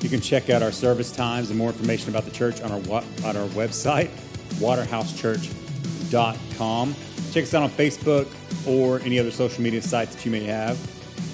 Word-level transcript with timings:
You 0.00 0.08
can 0.08 0.20
check 0.20 0.48
out 0.48 0.62
our 0.62 0.70
service 0.72 1.12
times 1.12 1.50
and 1.50 1.58
more 1.58 1.68
information 1.68 2.08
about 2.10 2.24
the 2.24 2.30
church 2.30 2.62
on 2.62 2.72
our, 2.72 2.78
on 3.24 3.36
our 3.36 3.46
website, 3.48 4.08
waterhousechurch.com. 4.54 6.94
Check 7.32 7.44
us 7.44 7.54
out 7.54 7.62
on 7.62 7.70
Facebook 7.70 8.26
or 8.66 8.98
any 9.00 9.18
other 9.18 9.30
social 9.30 9.62
media 9.62 9.82
sites 9.82 10.14
that 10.14 10.24
you 10.24 10.32
may 10.32 10.44
have. 10.44 10.78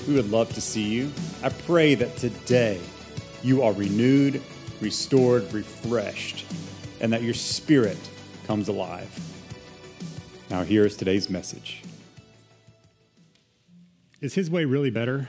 We 0.09 0.15
would 0.15 0.29
love 0.31 0.53
to 0.55 0.61
see 0.61 0.83
you. 0.83 1.13
I 1.43 1.51
pray 1.51 1.95
that 1.95 2.17
today 2.17 2.81
you 3.43 3.63
are 3.63 3.73
renewed, 3.73 4.43
restored, 4.81 5.53
refreshed, 5.53 6.45
and 7.01 7.13
that 7.13 7.23
your 7.23 7.35
spirit 7.35 7.99
comes 8.47 8.67
alive. 8.69 9.09
Now, 10.51 10.65
here 10.65 10.85
is 10.85 10.97
today's 10.97 11.31
message. 11.31 11.83
Is 14.21 14.35
his 14.35 14.51
way 14.51 14.65
really 14.65 14.91
better? 14.91 15.29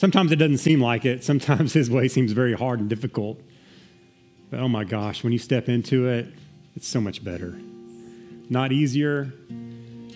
Sometimes 0.00 0.32
it 0.32 0.36
doesn't 0.36 0.56
seem 0.56 0.80
like 0.80 1.04
it. 1.04 1.22
Sometimes 1.22 1.72
his 1.74 1.90
way 1.90 2.08
seems 2.08 2.32
very 2.32 2.54
hard 2.54 2.80
and 2.80 2.88
difficult. 2.88 3.38
But 4.50 4.60
oh 4.60 4.66
my 4.66 4.82
gosh, 4.82 5.22
when 5.22 5.30
you 5.30 5.38
step 5.38 5.68
into 5.68 6.08
it, 6.08 6.26
it's 6.74 6.88
so 6.88 7.02
much 7.02 7.22
better. 7.22 7.60
Not 8.48 8.72
easier, 8.72 9.30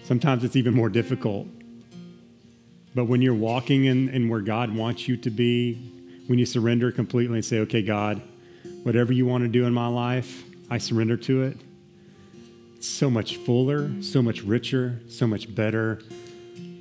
sometimes 0.04 0.42
it's 0.42 0.56
even 0.56 0.72
more 0.72 0.88
difficult. 0.88 1.48
But 2.94 3.04
when 3.04 3.20
you're 3.20 3.34
walking 3.34 3.84
in, 3.84 4.08
in 4.08 4.30
where 4.30 4.40
God 4.40 4.74
wants 4.74 5.06
you 5.06 5.18
to 5.18 5.28
be, 5.28 5.74
when 6.28 6.38
you 6.38 6.46
surrender 6.46 6.90
completely 6.90 7.36
and 7.36 7.44
say, 7.44 7.58
okay, 7.58 7.82
God, 7.82 8.22
whatever 8.84 9.12
you 9.12 9.26
want 9.26 9.44
to 9.44 9.48
do 9.48 9.66
in 9.66 9.74
my 9.74 9.88
life, 9.88 10.44
I 10.70 10.78
surrender 10.78 11.18
to 11.18 11.42
it. 11.42 11.58
It's 12.76 12.88
so 12.88 13.10
much 13.10 13.36
fuller, 13.36 13.90
so 14.00 14.22
much 14.22 14.40
richer, 14.44 15.02
so 15.10 15.26
much 15.26 15.54
better. 15.54 16.00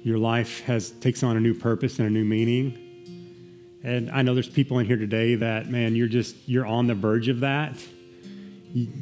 Your 0.04 0.20
life 0.20 0.62
has 0.62 0.92
takes 0.92 1.22
on 1.22 1.36
a 1.36 1.42
new 1.42 1.54
purpose 1.54 2.00
and 2.00 2.08
a 2.08 2.10
new 2.10 2.24
meaning. 2.24 2.80
And 3.84 4.10
I 4.10 4.22
know 4.22 4.34
there's 4.34 4.50
people 4.50 4.80
in 4.80 4.86
here 4.86 4.98
today 4.98 5.36
that, 5.36 5.70
man, 5.70 5.96
you're 5.96 6.08
just, 6.08 6.36
you're 6.48 6.66
on 6.66 6.88
the 6.88 6.96
verge 6.96 7.28
of 7.28 7.42
that. 7.42 7.76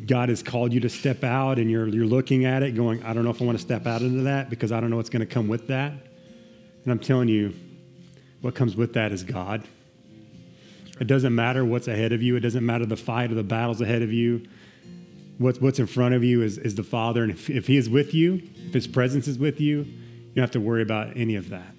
God 0.05 0.29
has 0.29 0.43
called 0.43 0.73
you 0.73 0.79
to 0.81 0.89
step 0.89 1.23
out 1.23 1.59
and 1.59 1.69
you're, 1.69 1.87
you're 1.87 2.05
looking 2.05 2.45
at 2.45 2.63
it 2.63 2.75
going, 2.75 3.03
I 3.03 3.13
don't 3.13 3.23
know 3.23 3.29
if 3.29 3.41
I 3.41 3.45
want 3.45 3.57
to 3.57 3.63
step 3.63 3.85
out 3.85 4.01
into 4.01 4.23
that 4.23 4.49
because 4.49 4.71
I 4.71 4.81
don't 4.81 4.89
know 4.89 4.97
what's 4.97 5.09
going 5.09 5.25
to 5.25 5.31
come 5.31 5.47
with 5.47 5.67
that. 5.67 5.91
And 5.91 6.91
I'm 6.91 6.99
telling 6.99 7.29
you, 7.29 7.53
what 8.41 8.55
comes 8.55 8.75
with 8.75 8.93
that 8.93 9.11
is 9.11 9.23
God. 9.23 9.63
It 10.99 11.07
doesn't 11.07 11.33
matter 11.33 11.63
what's 11.63 11.87
ahead 11.87 12.11
of 12.11 12.21
you. 12.21 12.35
It 12.35 12.41
doesn't 12.41 12.65
matter 12.65 12.85
the 12.85 12.97
fight 12.97 13.31
or 13.31 13.35
the 13.35 13.43
battles 13.43 13.81
ahead 13.81 14.01
of 14.01 14.11
you. 14.11 14.47
What's, 15.37 15.61
what's 15.61 15.79
in 15.79 15.87
front 15.87 16.15
of 16.15 16.23
you 16.23 16.41
is, 16.41 16.57
is 16.57 16.75
the 16.75 16.83
Father. 16.83 17.23
And 17.23 17.31
if, 17.31 17.49
if 17.49 17.67
He 17.67 17.77
is 17.77 17.89
with 17.89 18.13
you, 18.13 18.41
if 18.67 18.73
His 18.73 18.87
presence 18.87 19.27
is 19.27 19.37
with 19.37 19.59
you, 19.59 19.79
you 19.79 20.35
don't 20.35 20.43
have 20.43 20.51
to 20.51 20.59
worry 20.59 20.81
about 20.81 21.15
any 21.15 21.35
of 21.35 21.49
that. 21.49 21.75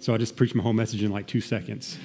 So 0.00 0.14
I 0.14 0.18
just 0.18 0.36
preached 0.36 0.54
my 0.54 0.62
whole 0.62 0.72
message 0.72 1.02
in 1.02 1.10
like 1.10 1.26
two 1.26 1.40
seconds. 1.40 1.98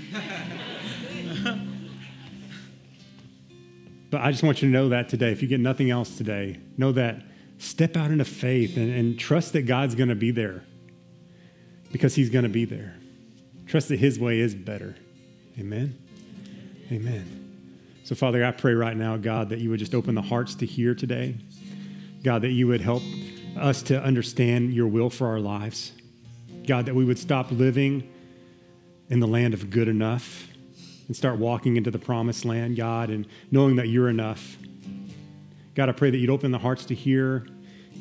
but 4.10 4.22
I 4.22 4.32
just 4.32 4.44
want 4.44 4.62
you 4.62 4.70
to 4.70 4.74
know 4.74 4.90
that 4.90 5.10
today. 5.10 5.32
If 5.32 5.42
you 5.42 5.48
get 5.48 5.60
nothing 5.60 5.92
else 5.92 6.18
today, 6.18 6.60
know 6.78 6.92
that 6.94 7.22
step 7.60 7.96
out 7.96 8.12
into 8.12 8.26
faith 8.26 8.78
and, 8.78 8.94
and 8.94 9.20
trust 9.20 9.54
that 9.54 9.64
God's 9.64 9.96
going 9.96 10.10
to 10.10 10.16
be 10.16 10.32
there 10.32 10.64
because 11.92 12.16
He's 12.16 12.30
going 12.30 12.44
to 12.44 12.50
be 12.50 12.66
there. 12.66 12.96
Trust 13.68 13.90
that 13.90 14.00
His 14.00 14.20
way 14.20 14.40
is 14.40 14.56
better. 14.56 14.96
Amen. 15.60 15.98
Amen. 16.92 17.40
So, 18.04 18.16
Father, 18.16 18.44
I 18.44 18.52
pray 18.52 18.74
right 18.74 18.98
now, 18.98 19.18
God, 19.18 19.50
that 19.50 19.60
you 19.60 19.70
would 19.70 19.80
just 19.80 19.96
open 19.96 20.16
the 20.16 20.22
hearts 20.22 20.56
to 20.56 20.66
hear 20.66 20.94
today. 20.94 21.38
God, 22.24 22.42
that 22.42 22.52
you 22.52 22.68
would 22.68 22.82
help 22.82 23.04
us 23.58 23.84
to 23.84 24.02
understand 24.02 24.74
your 24.74 24.88
will 24.88 25.10
for 25.10 25.28
our 25.28 25.40
lives. 25.40 25.94
God, 26.68 26.86
that 26.86 26.96
we 26.96 27.06
would 27.06 27.20
stop 27.20 27.52
living 27.52 28.10
in 29.10 29.20
the 29.20 29.28
land 29.28 29.54
of 29.54 29.70
good 29.70 29.88
enough 29.88 30.48
and 31.08 31.16
start 31.16 31.38
walking 31.38 31.78
into 31.78 31.92
the 31.92 32.00
promised 32.00 32.46
land, 32.46 32.76
God, 32.76 33.10
and 33.10 33.28
knowing 33.52 33.76
that 33.76 33.90
you're 33.90 34.10
enough. 34.10 34.58
God, 35.76 35.90
I 35.90 35.92
pray 35.92 36.10
that 36.10 36.18
you'd 36.18 36.30
open 36.30 36.52
the 36.52 36.60
hearts 36.60 36.86
to 36.86 36.96
hear 36.96 37.46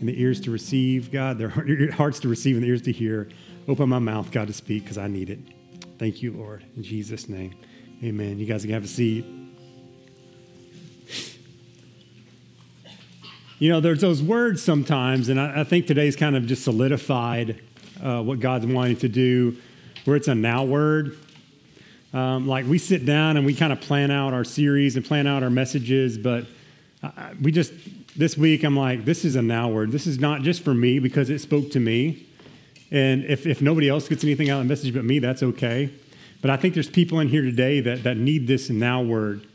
and 0.01 0.09
the 0.09 0.21
ears 0.21 0.41
to 0.43 0.51
receive, 0.51 1.11
God, 1.11 1.39
their 1.39 1.49
hearts 1.93 2.21
to 2.21 2.29
receive 2.29 2.57
and 2.57 2.65
the 2.65 2.69
ears 2.69 2.83
to 2.83 2.93
hear. 2.93 3.29
Open 3.69 3.89
my 3.89 3.99
mouth, 3.99 4.31
God, 4.31 4.49
to 4.49 4.53
speak 4.53 4.85
because 4.85 4.99
I 4.99 5.07
need 5.09 5.31
it. 5.31 5.39
Thank 5.99 6.23
you, 6.23 6.33
Lord. 6.33 6.65
In 6.77 6.83
Jesus' 6.83 7.29
name, 7.29 7.55
amen. 8.03 8.39
You 8.39 8.47
guys 8.47 8.63
can 8.63 8.73
have 8.73 8.85
a 8.85 8.89
seat. 8.89 9.25
You 13.59 13.71
know, 13.71 13.81
there's 13.81 14.01
those 14.01 14.21
words 14.21 14.61
sometimes, 14.61 15.29
and 15.29 15.41
I, 15.41 15.61
I 15.61 15.65
think 15.65 15.87
today's 15.87 16.17
kind 16.17 16.35
of 16.35 16.47
just 16.47 16.65
solidified 16.65 17.61
uh, 18.03 18.23
what 18.23 18.41
God's 18.41 18.67
wanting 18.67 18.97
to 18.99 19.09
do, 19.09 19.57
where 20.05 20.17
it's 20.17 20.29
a 20.29 20.35
now 20.35 20.65
word. 20.65 21.17
Um, 22.13 22.47
like 22.47 22.67
we 22.67 22.79
sit 22.79 23.07
down 23.07 23.37
and 23.37 23.47
we 23.47 23.55
kind 23.55 23.73
of 23.73 23.81
plan 23.81 24.11
out 24.11 24.35
our 24.35 24.45
series 24.45 24.97
and 24.97 25.05
plan 25.05 25.27
out 25.27 25.43
our 25.43 25.51
messages, 25.51 26.19
but 26.19 26.45
we 27.41 27.51
just, 27.51 27.73
this 28.17 28.37
week, 28.37 28.63
I'm 28.63 28.77
like, 28.77 29.05
this 29.05 29.25
is 29.25 29.37
a 29.37 29.43
now 29.43 29.69
word. 29.69 29.91
This 29.91 30.07
is 30.07 30.19
not 30.19 30.43
just 30.43 30.63
for 30.63 30.75
me 30.75 30.99
because 30.99 31.31
it 31.31 31.41
spoke 31.41 31.71
to 31.71 31.81
me. 31.81 32.27
And 32.91 33.25
if, 33.25 33.47
if 33.47 33.63
nobody 33.63 33.89
else 33.89 34.09
gets 34.09 34.23
anything 34.23 34.51
out 34.51 34.61
of 34.61 34.67
the 34.67 34.69
message 34.69 34.95
but 34.95 35.05
me, 35.05 35.19
that's 35.19 35.43
okay. 35.43 35.91
But 36.41 36.51
I 36.51 36.57
think 36.57 36.75
there's 36.75 36.91
people 36.91 37.21
in 37.21 37.29
here 37.29 37.43
today 37.43 37.81
that, 37.81 38.05
that 38.05 38.17
need 38.17 38.47
this 38.47 38.69
now 38.69 39.03
word. 39.03 39.47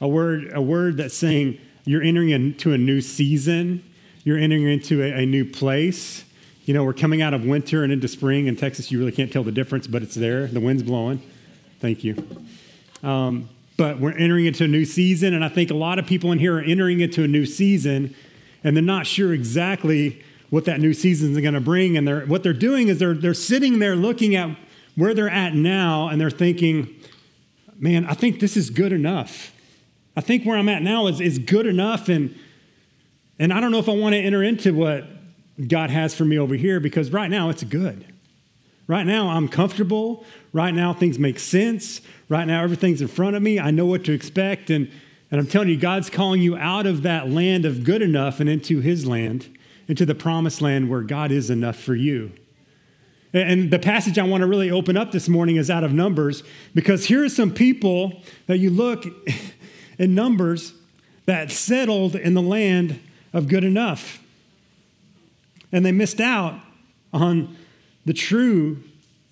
A 0.00 0.08
word, 0.08 0.50
a 0.52 0.60
word 0.60 0.96
that's 0.98 1.16
saying 1.16 1.58
you're 1.84 2.02
entering 2.02 2.30
into 2.30 2.72
a 2.72 2.78
new 2.78 3.00
season, 3.00 3.82
you're 4.24 4.38
entering 4.38 4.66
into 4.68 5.02
a, 5.02 5.22
a 5.22 5.26
new 5.26 5.44
place, 5.44 6.24
you 6.64 6.74
know, 6.74 6.84
we're 6.84 6.92
coming 6.92 7.22
out 7.22 7.34
of 7.34 7.44
winter 7.44 7.82
and 7.82 7.92
into 7.92 8.06
spring. 8.08 8.46
In 8.46 8.56
Texas, 8.56 8.90
you 8.90 8.98
really 8.98 9.12
can't 9.12 9.32
tell 9.32 9.42
the 9.42 9.52
difference, 9.52 9.86
but 9.86 10.02
it's 10.02 10.14
there. 10.14 10.46
The 10.46 10.60
wind's 10.60 10.82
blowing. 10.82 11.20
Thank 11.80 12.04
you. 12.04 12.24
Um, 13.02 13.48
but 13.76 13.98
we're 13.98 14.16
entering 14.16 14.46
into 14.46 14.64
a 14.64 14.68
new 14.68 14.84
season, 14.84 15.34
and 15.34 15.44
I 15.44 15.48
think 15.48 15.70
a 15.70 15.74
lot 15.74 15.98
of 15.98 16.06
people 16.06 16.30
in 16.30 16.38
here 16.38 16.58
are 16.58 16.62
entering 16.62 17.00
into 17.00 17.24
a 17.24 17.28
new 17.28 17.46
season, 17.46 18.14
and 18.62 18.76
they're 18.76 18.82
not 18.82 19.06
sure 19.06 19.32
exactly 19.32 20.22
what 20.50 20.66
that 20.66 20.78
new 20.78 20.94
season 20.94 21.32
is 21.32 21.40
going 21.40 21.54
to 21.54 21.60
bring. 21.60 21.96
And 21.96 22.06
they're, 22.06 22.26
what 22.26 22.44
they're 22.44 22.52
doing 22.52 22.88
is 22.88 22.98
they're, 22.98 23.14
they're 23.14 23.34
sitting 23.34 23.80
there 23.80 23.96
looking 23.96 24.36
at 24.36 24.56
where 24.94 25.14
they're 25.14 25.30
at 25.30 25.54
now, 25.54 26.08
and 26.08 26.20
they're 26.20 26.30
thinking, 26.30 26.94
man, 27.76 28.06
I 28.06 28.14
think 28.14 28.38
this 28.38 28.56
is 28.56 28.70
good 28.70 28.92
enough. 28.92 29.52
I 30.16 30.20
think 30.20 30.44
where 30.44 30.56
I'm 30.56 30.68
at 30.68 30.82
now 30.82 31.08
is, 31.08 31.20
is 31.20 31.38
good 31.38 31.66
enough, 31.66 32.08
and, 32.08 32.38
and 33.38 33.52
I 33.52 33.60
don't 33.60 33.72
know 33.72 33.78
if 33.78 33.88
I 33.88 33.96
want 33.96 34.12
to 34.12 34.18
enter 34.18 34.44
into 34.44 34.74
what 34.74 35.06
God 35.68 35.90
has 35.90 36.14
for 36.14 36.24
me 36.24 36.38
over 36.38 36.54
here 36.54 36.80
because 36.80 37.10
right 37.10 37.30
now 37.30 37.48
it's 37.48 37.62
good. 37.62 38.06
Right 38.86 39.06
now 39.06 39.28
I'm 39.28 39.48
comfortable. 39.48 40.24
Right 40.52 40.74
now 40.74 40.92
things 40.92 41.18
make 41.18 41.38
sense. 41.38 42.00
Right 42.28 42.46
now 42.46 42.62
everything's 42.62 43.00
in 43.00 43.08
front 43.08 43.36
of 43.36 43.42
me. 43.42 43.58
I 43.60 43.70
know 43.70 43.86
what 43.86 44.04
to 44.04 44.12
expect. 44.12 44.70
And, 44.70 44.90
and 45.30 45.40
I'm 45.40 45.46
telling 45.46 45.68
you, 45.68 45.76
God's 45.76 46.10
calling 46.10 46.42
you 46.42 46.56
out 46.56 46.86
of 46.86 47.02
that 47.02 47.30
land 47.30 47.64
of 47.64 47.84
good 47.84 48.02
enough 48.02 48.40
and 48.40 48.48
into 48.48 48.80
His 48.80 49.06
land, 49.06 49.56
into 49.88 50.04
the 50.04 50.14
promised 50.14 50.60
land 50.60 50.90
where 50.90 51.02
God 51.02 51.30
is 51.30 51.50
enough 51.50 51.76
for 51.76 51.94
you. 51.94 52.32
And 53.34 53.70
the 53.70 53.78
passage 53.78 54.18
I 54.18 54.24
want 54.24 54.42
to 54.42 54.46
really 54.46 54.70
open 54.70 54.96
up 54.96 55.12
this 55.12 55.28
morning 55.28 55.56
is 55.56 55.70
out 55.70 55.84
of 55.84 55.92
Numbers 55.92 56.42
because 56.74 57.06
here 57.06 57.24
are 57.24 57.30
some 57.30 57.50
people 57.50 58.22
that 58.46 58.58
you 58.58 58.68
look 58.68 59.06
in 59.98 60.14
Numbers 60.14 60.74
that 61.24 61.50
settled 61.50 62.14
in 62.14 62.34
the 62.34 62.42
land 62.42 63.00
of 63.32 63.48
good 63.48 63.64
enough 63.64 64.22
and 65.72 65.84
they 65.84 65.92
missed 65.92 66.20
out 66.20 66.60
on 67.12 67.56
the 68.04 68.12
true 68.12 68.82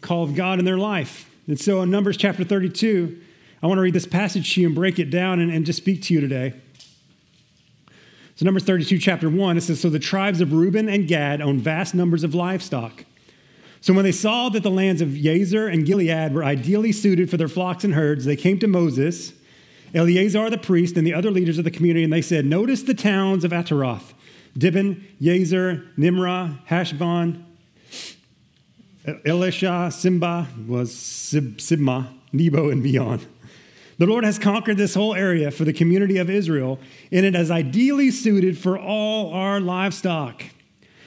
call 0.01 0.25
of 0.25 0.35
God 0.35 0.59
in 0.59 0.65
their 0.65 0.79
life. 0.79 1.31
And 1.47 1.61
so 1.61 1.83
in 1.83 1.91
Numbers 1.91 2.17
chapter 2.17 2.45
32, 2.45 3.21
I 3.63 3.67
want 3.67 3.79
to 3.79 3.83
read 3.83 3.95
this 3.95 4.07
passage 4.07 4.55
to 4.55 4.61
you 4.61 4.69
and 4.69 4.75
break 4.75 4.99
it 4.99 5.11
down 5.11 5.41
and, 5.41 5.53
and 5.53 5.67
just 5.67 5.79
speak 5.79 6.03
to 6.05 6.15
you 6.15 6.21
today. 6.21 6.55
So, 8.37 8.47
Numbers 8.47 8.65
32, 8.65 8.99
chapter 8.99 9.29
1, 9.29 9.59
it 9.59 9.61
says 9.61 9.81
So 9.81 9.91
the 9.91 9.99
tribes 9.99 10.41
of 10.41 10.55
Reuben 10.55 10.89
and 10.89 11.07
Gad 11.07 11.43
owned 11.43 11.61
vast 11.61 11.95
numbers 11.95 12.25
of 12.25 12.35
livestock. 12.35 13.05
So 13.83 13.93
when 13.93 14.05
they 14.05 14.13
saw 14.13 14.49
that 14.51 14.63
the 14.63 14.71
lands 14.71 15.01
of 15.01 15.09
Jazer 15.09 15.71
and 15.71 15.87
Gilead 15.87 16.35
were 16.35 16.45
ideally 16.45 16.93
suited 16.93 17.31
for 17.31 17.37
their 17.37 17.49
flocks 17.49 17.83
and 17.85 17.95
herds, 17.95 18.25
they 18.25 18.37
came 18.37 18.59
to 18.61 18.67
Moses, 18.67 19.33
Eleazar 19.95 20.51
the 20.51 20.59
priest, 20.59 20.97
and 20.97 21.07
the 21.07 21.15
other 21.15 21.31
leaders 21.31 21.59
of 21.59 21.65
the 21.65 21.71
community, 21.71 22.05
and 22.05 22.13
they 22.13 22.23
said, 22.23 22.45
Notice 22.45 22.83
the 22.83 22.95
towns 22.95 23.45
of 23.45 23.53
Ataroth 23.53 24.13
Dibon, 24.61 25.03
Yazer, 25.21 25.87
Nimrah, 25.97 26.59
Hashbon, 26.69 27.45
Elisha, 29.25 29.91
Simba 29.91 30.47
was 30.69 30.95
Sib, 30.95 31.57
Sibma, 31.57 32.09
Nebo, 32.33 32.69
and 32.69 32.83
Beon. 32.83 33.21
The 33.99 34.07
Lord 34.07 34.25
has 34.25 34.39
conquered 34.39 34.77
this 34.77 34.95
whole 34.95 35.15
area 35.15 35.51
for 35.51 35.65
the 35.65 35.73
community 35.73 36.19
of 36.19 36.31
Israel, 36.31 36.79
and 37.11 37.25
it 37.25 37.35
is 37.35 37.51
ideally 37.51 38.11
suited 38.11 38.59
for 38.59 38.79
all 38.79 39.33
our 39.33 39.61
livestock. 39.61 40.43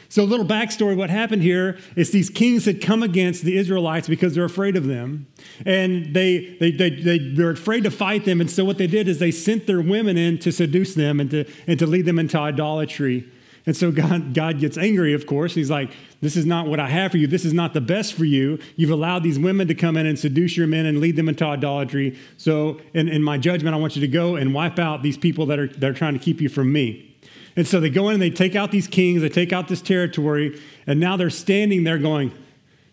So, 0.09 0.23
a 0.23 0.25
little 0.25 0.45
backstory 0.45 0.95
what 0.95 1.09
happened 1.09 1.41
here 1.41 1.79
is 1.95 2.11
these 2.11 2.29
kings 2.29 2.65
had 2.65 2.81
come 2.81 3.01
against 3.01 3.43
the 3.43 3.57
Israelites 3.57 4.07
because 4.07 4.35
they're 4.35 4.45
afraid 4.45 4.75
of 4.75 4.85
them. 4.85 5.25
And 5.65 6.13
they, 6.13 6.55
they, 6.59 6.69
they, 6.69 6.91
they, 6.91 7.17
they're 7.17 7.49
afraid 7.49 7.83
to 7.85 7.89
fight 7.89 8.23
them. 8.23 8.39
And 8.39 8.49
so, 8.49 8.63
what 8.63 8.77
they 8.77 8.85
did 8.85 9.07
is 9.07 9.17
they 9.17 9.31
sent 9.31 9.65
their 9.65 9.81
women 9.81 10.15
in 10.15 10.37
to 10.39 10.51
seduce 10.51 10.93
them 10.93 11.19
and 11.19 11.31
to, 11.31 11.45
and 11.65 11.79
to 11.79 11.87
lead 11.87 12.05
them 12.05 12.19
into 12.19 12.37
idolatry. 12.37 13.27
And 13.65 13.77
so 13.77 13.91
God, 13.91 14.33
God 14.33 14.59
gets 14.59 14.77
angry, 14.77 15.13
of 15.13 15.25
course. 15.25 15.55
He's 15.55 15.69
like, 15.69 15.91
This 16.21 16.35
is 16.35 16.45
not 16.45 16.67
what 16.67 16.79
I 16.79 16.89
have 16.89 17.11
for 17.11 17.17
you. 17.17 17.27
This 17.27 17.45
is 17.45 17.53
not 17.53 17.73
the 17.73 17.81
best 17.81 18.13
for 18.13 18.25
you. 18.25 18.59
You've 18.75 18.91
allowed 18.91 19.23
these 19.23 19.39
women 19.39 19.67
to 19.67 19.75
come 19.75 19.95
in 19.95 20.05
and 20.05 20.19
seduce 20.19 20.57
your 20.57 20.67
men 20.67 20.85
and 20.85 20.99
lead 20.99 21.15
them 21.15 21.29
into 21.29 21.45
idolatry. 21.45 22.17
So, 22.37 22.81
in, 22.93 23.07
in 23.07 23.23
my 23.23 23.37
judgment, 23.37 23.73
I 23.73 23.79
want 23.79 23.95
you 23.95 24.01
to 24.01 24.07
go 24.07 24.35
and 24.35 24.53
wipe 24.53 24.79
out 24.79 25.01
these 25.01 25.17
people 25.17 25.45
that 25.47 25.59
are, 25.59 25.67
that 25.67 25.89
are 25.89 25.93
trying 25.93 26.13
to 26.13 26.19
keep 26.19 26.41
you 26.41 26.49
from 26.49 26.73
me. 26.73 27.15
And 27.55 27.67
so 27.67 27.79
they 27.79 27.89
go 27.89 28.09
in 28.09 28.15
and 28.15 28.21
they 28.21 28.31
take 28.31 28.55
out 28.55 28.71
these 28.71 28.87
kings, 28.87 29.21
they 29.21 29.29
take 29.29 29.53
out 29.53 29.67
this 29.67 29.81
territory, 29.81 30.59
and 30.87 30.99
now 30.99 31.15
they're 31.17 31.29
standing 31.29 31.83
there 31.83 31.97
going, 31.97 32.33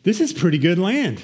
This 0.05 0.21
is 0.21 0.33
pretty 0.33 0.59
good 0.59 0.79
land. 0.79 1.23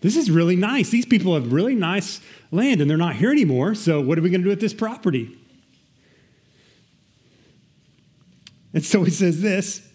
This 0.00 0.16
is 0.16 0.30
really 0.30 0.56
nice. 0.56 0.90
These 0.90 1.06
people 1.06 1.34
have 1.34 1.52
really 1.52 1.74
nice 1.74 2.20
land, 2.50 2.80
and 2.80 2.88
they're 2.90 2.96
not 2.96 3.16
here 3.16 3.30
anymore. 3.30 3.74
So, 3.74 4.00
what 4.00 4.18
are 4.18 4.22
we 4.22 4.30
going 4.30 4.42
to 4.42 4.44
do 4.44 4.50
with 4.50 4.60
this 4.60 4.74
property? 4.74 5.36
And 8.74 8.84
so 8.84 9.04
he 9.04 9.10
says 9.10 9.40
this 9.40 9.88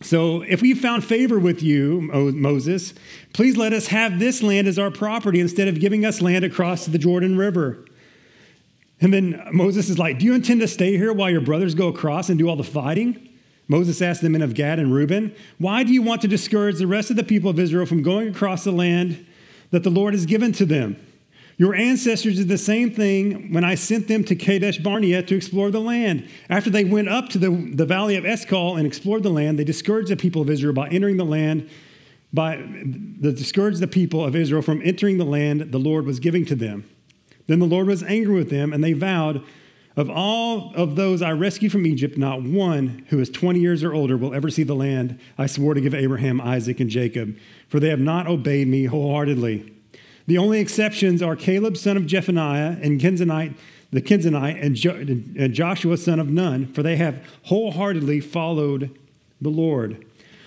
So, 0.00 0.42
if 0.42 0.62
we 0.62 0.72
found 0.72 1.04
favor 1.04 1.38
with 1.38 1.62
you, 1.62 2.00
Moses, 2.00 2.94
please 3.34 3.56
let 3.56 3.74
us 3.74 3.88
have 3.88 4.18
this 4.18 4.42
land 4.42 4.66
as 4.66 4.78
our 4.78 4.90
property 4.90 5.40
instead 5.40 5.68
of 5.68 5.78
giving 5.78 6.06
us 6.06 6.22
land 6.22 6.44
across 6.44 6.86
the 6.86 6.98
Jordan 6.98 7.36
River. 7.36 7.84
And 9.02 9.12
then 9.12 9.42
Moses 9.52 9.90
is 9.90 9.98
like, 9.98 10.18
Do 10.18 10.24
you 10.24 10.34
intend 10.34 10.60
to 10.60 10.68
stay 10.68 10.96
here 10.96 11.12
while 11.12 11.30
your 11.30 11.40
brothers 11.40 11.74
go 11.74 11.88
across 11.88 12.30
and 12.30 12.38
do 12.38 12.48
all 12.48 12.56
the 12.56 12.64
fighting? 12.64 13.26
Moses 13.66 14.02
asked 14.02 14.20
the 14.20 14.28
men 14.28 14.42
of 14.42 14.54
Gad 14.54 14.78
and 14.78 14.92
Reuben, 14.92 15.34
Why 15.58 15.84
do 15.84 15.92
you 15.92 16.02
want 16.02 16.22
to 16.22 16.28
discourage 16.28 16.78
the 16.78 16.86
rest 16.86 17.10
of 17.10 17.16
the 17.16 17.24
people 17.24 17.50
of 17.50 17.58
Israel 17.58 17.86
from 17.86 18.02
going 18.02 18.28
across 18.28 18.64
the 18.64 18.72
land 18.72 19.26
that 19.70 19.84
the 19.84 19.90
Lord 19.90 20.14
has 20.14 20.26
given 20.26 20.52
to 20.52 20.64
them? 20.64 20.96
Your 21.60 21.74
ancestors 21.74 22.38
did 22.38 22.48
the 22.48 22.56
same 22.56 22.90
thing 22.90 23.52
when 23.52 23.64
I 23.64 23.74
sent 23.74 24.08
them 24.08 24.24
to 24.24 24.34
Kadesh 24.34 24.78
Barnea 24.78 25.22
to 25.24 25.36
explore 25.36 25.70
the 25.70 25.78
land. 25.78 26.26
After 26.48 26.70
they 26.70 26.84
went 26.84 27.10
up 27.10 27.28
to 27.28 27.38
the, 27.38 27.50
the 27.50 27.84
valley 27.84 28.16
of 28.16 28.24
Eshcol 28.24 28.78
and 28.78 28.86
explored 28.86 29.24
the 29.24 29.30
land, 29.30 29.58
they 29.58 29.64
discouraged 29.64 30.08
the 30.08 30.16
people 30.16 30.40
of 30.40 30.48
Israel 30.48 30.72
by 30.72 30.88
entering 30.88 31.18
the 31.18 31.24
land, 31.26 31.68
by 32.32 32.56
the 32.56 33.30
discouraged 33.30 33.80
the 33.80 33.86
people 33.86 34.24
of 34.24 34.34
Israel 34.34 34.62
from 34.62 34.80
entering 34.82 35.18
the 35.18 35.26
land 35.26 35.70
the 35.70 35.78
Lord 35.78 36.06
was 36.06 36.18
giving 36.18 36.46
to 36.46 36.54
them. 36.54 36.88
Then 37.46 37.58
the 37.58 37.66
Lord 37.66 37.88
was 37.88 38.02
angry 38.04 38.36
with 38.36 38.48
them, 38.48 38.72
and 38.72 38.82
they 38.82 38.94
vowed, 38.94 39.44
Of 39.96 40.08
all 40.08 40.72
of 40.74 40.96
those 40.96 41.20
I 41.20 41.32
rescued 41.32 41.72
from 41.72 41.84
Egypt, 41.84 42.16
not 42.16 42.42
one 42.42 43.04
who 43.10 43.18
is 43.20 43.28
20 43.28 43.60
years 43.60 43.84
or 43.84 43.92
older 43.92 44.16
will 44.16 44.32
ever 44.32 44.48
see 44.48 44.62
the 44.62 44.74
land 44.74 45.20
I 45.36 45.44
swore 45.44 45.74
to 45.74 45.80
give 45.82 45.92
Abraham, 45.92 46.40
Isaac, 46.40 46.80
and 46.80 46.88
Jacob, 46.88 47.36
for 47.68 47.80
they 47.80 47.90
have 47.90 48.00
not 48.00 48.26
obeyed 48.26 48.66
me 48.66 48.86
wholeheartedly. 48.86 49.74
The 50.30 50.38
only 50.38 50.60
exceptions 50.60 51.22
are 51.22 51.34
Caleb, 51.34 51.76
son 51.76 51.96
of 51.96 52.04
Jephunneh, 52.04 52.80
and 52.80 53.00
Kenizzite, 53.00 53.56
the 53.90 54.00
Kenizzite, 54.00 54.64
and, 54.64 54.76
jo- 54.76 54.94
and 54.94 55.52
Joshua, 55.52 55.96
son 55.96 56.20
of 56.20 56.28
Nun, 56.28 56.72
for 56.72 56.84
they 56.84 56.94
have 56.94 57.20
wholeheartedly 57.46 58.20
followed 58.20 58.96
the 59.40 59.48
Lord. 59.48 60.06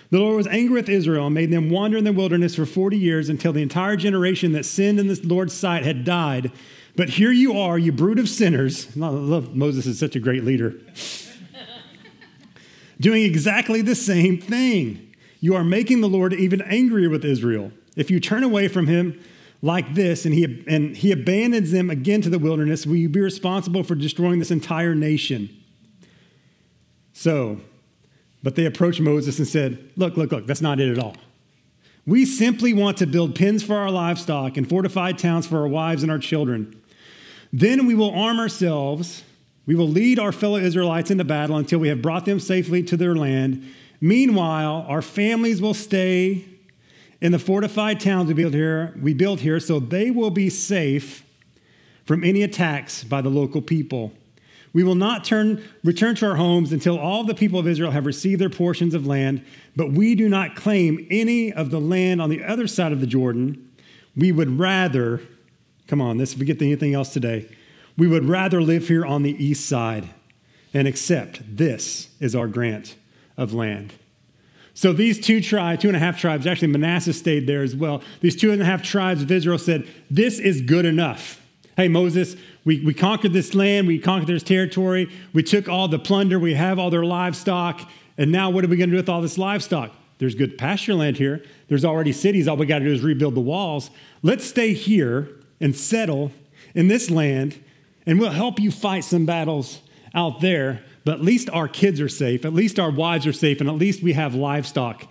The 0.09 0.19
Lord 0.19 0.37
was 0.37 0.47
angry 0.47 0.75
with 0.75 0.87
Israel 0.87 1.25
and 1.25 1.35
made 1.35 1.51
them 1.51 1.69
wander 1.69 1.97
in 1.97 2.05
the 2.05 2.13
wilderness 2.13 2.55
for 2.55 2.65
40 2.65 2.97
years 2.97 3.27
until 3.27 3.51
the 3.51 3.61
entire 3.61 3.97
generation 3.97 4.53
that 4.53 4.63
sinned 4.63 5.01
in 5.01 5.07
the 5.09 5.19
Lord's 5.23 5.53
sight 5.53 5.83
had 5.83 6.05
died 6.05 6.53
but 6.95 7.09
here 7.09 7.31
you 7.31 7.57
are, 7.57 7.77
you 7.77 7.91
brood 7.91 8.19
of 8.19 8.29
sinners. 8.29 8.87
I 8.95 9.07
love 9.07 9.55
Moses 9.55 9.87
is 9.87 9.97
such 9.97 10.15
a 10.15 10.19
great 10.19 10.43
leader. 10.43 10.75
Doing 12.99 13.23
exactly 13.23 13.81
the 13.81 13.95
same 13.95 14.39
thing. 14.39 15.11
You 15.39 15.55
are 15.55 15.63
making 15.63 16.01
the 16.01 16.07
Lord 16.07 16.33
even 16.33 16.61
angrier 16.61 17.09
with 17.09 17.25
Israel. 17.25 17.71
If 17.95 18.11
you 18.11 18.19
turn 18.19 18.43
away 18.43 18.67
from 18.67 18.85
him 18.87 19.19
like 19.63 19.95
this 19.95 20.25
and 20.25 20.35
he, 20.35 20.63
and 20.67 20.95
he 20.95 21.11
abandons 21.11 21.71
them 21.71 21.89
again 21.89 22.21
to 22.21 22.29
the 22.29 22.37
wilderness, 22.37 22.85
will 22.85 22.97
you 22.97 23.09
be 23.09 23.21
responsible 23.21 23.81
for 23.81 23.95
destroying 23.95 24.37
this 24.37 24.51
entire 24.51 24.93
nation? 24.93 25.49
So, 27.13 27.61
but 28.43 28.55
they 28.55 28.65
approached 28.65 28.99
Moses 28.99 29.39
and 29.39 29.47
said, 29.47 29.91
Look, 29.95 30.17
look, 30.17 30.31
look, 30.31 30.45
that's 30.45 30.61
not 30.61 30.81
it 30.81 30.91
at 30.91 30.99
all. 30.99 31.15
We 32.05 32.25
simply 32.25 32.73
want 32.73 32.97
to 32.97 33.07
build 33.07 33.35
pens 33.35 33.63
for 33.63 33.77
our 33.77 33.89
livestock 33.89 34.57
and 34.57 34.67
fortified 34.67 35.17
towns 35.17 35.47
for 35.47 35.59
our 35.59 35.67
wives 35.67 36.03
and 36.03 36.11
our 36.11 36.19
children. 36.19 36.79
Then 37.53 37.87
we 37.87 37.95
will 37.95 38.11
arm 38.11 38.39
ourselves. 38.39 39.23
We 39.65 39.75
will 39.75 39.87
lead 39.87 40.19
our 40.19 40.33
fellow 40.33 40.57
Israelites 40.57 41.09
into 41.09 41.23
battle 41.23 41.55
until 41.55 41.79
we 41.79 41.87
have 41.87 42.01
brought 42.01 42.25
them 42.25 42.41
safely 42.41 42.83
to 42.83 42.97
their 42.97 43.15
land. 43.15 43.65
Meanwhile, 44.01 44.85
our 44.89 45.01
families 45.01 45.61
will 45.61 45.73
stay 45.73 46.43
in 47.23 47.31
the 47.31 47.39
fortified 47.39 47.99
towns 47.99 48.27
we 48.27 48.35
built 48.35 48.53
here, 48.53 48.93
we 49.01 49.15
built 49.15 49.39
here 49.39 49.59
so 49.59 49.79
they 49.79 50.11
will 50.11 50.29
be 50.29 50.49
safe 50.49 51.25
from 52.05 52.23
any 52.23 52.43
attacks 52.43 53.03
by 53.03 53.21
the 53.21 53.29
local 53.29 53.61
people. 53.61 54.13
We 54.73 54.83
will 54.83 54.95
not 54.95 55.23
turn, 55.23 55.63
return 55.83 56.15
to 56.15 56.27
our 56.27 56.35
homes 56.35 56.71
until 56.71 56.99
all 56.99 57.23
the 57.23 57.33
people 57.33 57.59
of 57.59 57.67
Israel 57.67 57.91
have 57.91 58.05
received 58.05 58.39
their 58.39 58.49
portions 58.49 58.93
of 58.93 59.07
land, 59.07 59.43
but 59.75 59.91
we 59.91 60.13
do 60.13 60.29
not 60.29 60.55
claim 60.55 61.07
any 61.09 61.51
of 61.51 61.71
the 61.71 61.79
land 61.79 62.21
on 62.21 62.29
the 62.29 62.43
other 62.43 62.67
side 62.67 62.91
of 62.91 62.99
the 62.99 63.07
Jordan. 63.07 63.71
We 64.15 64.31
would 64.31 64.59
rather 64.59 65.21
Come 65.87 66.01
on, 66.01 66.17
this 66.17 66.31
let's 66.31 66.39
forget 66.39 66.61
anything 66.61 66.93
else 66.93 67.11
today. 67.11 67.47
We 67.97 68.07
would 68.07 68.25
rather 68.25 68.61
live 68.61 68.87
here 68.87 69.05
on 69.05 69.23
the 69.23 69.43
east 69.43 69.67
side 69.67 70.09
and 70.73 70.87
accept 70.87 71.55
this 71.55 72.09
is 72.19 72.35
our 72.35 72.47
grant 72.47 72.95
of 73.37 73.53
land. 73.53 73.93
So 74.73 74.91
these 74.91 75.19
two 75.19 75.39
tribes, 75.39 75.81
two 75.81 75.87
and 75.87 75.97
a 75.97 75.99
half 75.99 76.19
tribes, 76.19 76.47
actually 76.47 76.69
Manasseh 76.69 77.13
stayed 77.13 77.45
there 77.45 77.61
as 77.61 77.75
well. 77.75 78.01
These 78.21 78.35
two 78.35 78.51
and 78.51 78.61
a 78.61 78.65
half 78.65 78.81
tribes 78.81 79.21
of 79.21 79.31
Israel 79.31 79.59
said, 79.59 79.87
This 80.09 80.39
is 80.39 80.61
good 80.61 80.85
enough. 80.85 81.39
Hey, 81.77 81.87
Moses, 81.87 82.35
we, 82.65 82.79
we 82.81 82.93
conquered 82.93 83.33
this 83.33 83.53
land, 83.53 83.87
we 83.87 83.99
conquered 83.99 84.33
this 84.33 84.43
territory, 84.43 85.09
we 85.33 85.43
took 85.43 85.67
all 85.67 85.87
the 85.87 85.99
plunder, 85.99 86.39
we 86.39 86.53
have 86.53 86.77
all 86.77 86.89
their 86.89 87.03
livestock, 87.03 87.89
and 88.17 88.31
now 88.31 88.49
what 88.49 88.63
are 88.63 88.67
we 88.67 88.77
going 88.77 88.89
to 88.89 88.95
do 88.95 88.97
with 88.97 89.09
all 89.09 89.21
this 89.21 89.37
livestock? 89.37 89.91
There's 90.19 90.35
good 90.35 90.57
pasture 90.57 90.93
land 90.93 91.17
here. 91.17 91.43
There's 91.67 91.83
already 91.83 92.11
cities. 92.11 92.47
All 92.47 92.55
we 92.55 92.65
got 92.65 92.79
to 92.79 92.85
do 92.85 92.93
is 92.93 93.01
rebuild 93.01 93.35
the 93.35 93.41
walls. 93.41 93.89
Let's 94.21 94.45
stay 94.45 94.73
here 94.73 95.29
and 95.59 95.75
settle 95.75 96.31
in 96.75 96.87
this 96.87 97.09
land, 97.09 97.61
and 98.05 98.19
we'll 98.19 98.31
help 98.31 98.59
you 98.59 98.71
fight 98.71 99.03
some 99.03 99.25
battles 99.25 99.81
out 100.13 100.41
there. 100.41 100.83
But 101.05 101.15
at 101.15 101.21
least 101.21 101.49
our 101.49 101.67
kids 101.67 101.99
are 101.99 102.09
safe, 102.09 102.45
at 102.45 102.53
least 102.53 102.79
our 102.79 102.91
wives 102.91 103.27
are 103.27 103.33
safe, 103.33 103.59
and 103.59 103.69
at 103.69 103.75
least 103.75 104.01
we 104.01 104.13
have 104.13 104.35
livestock 104.35 105.07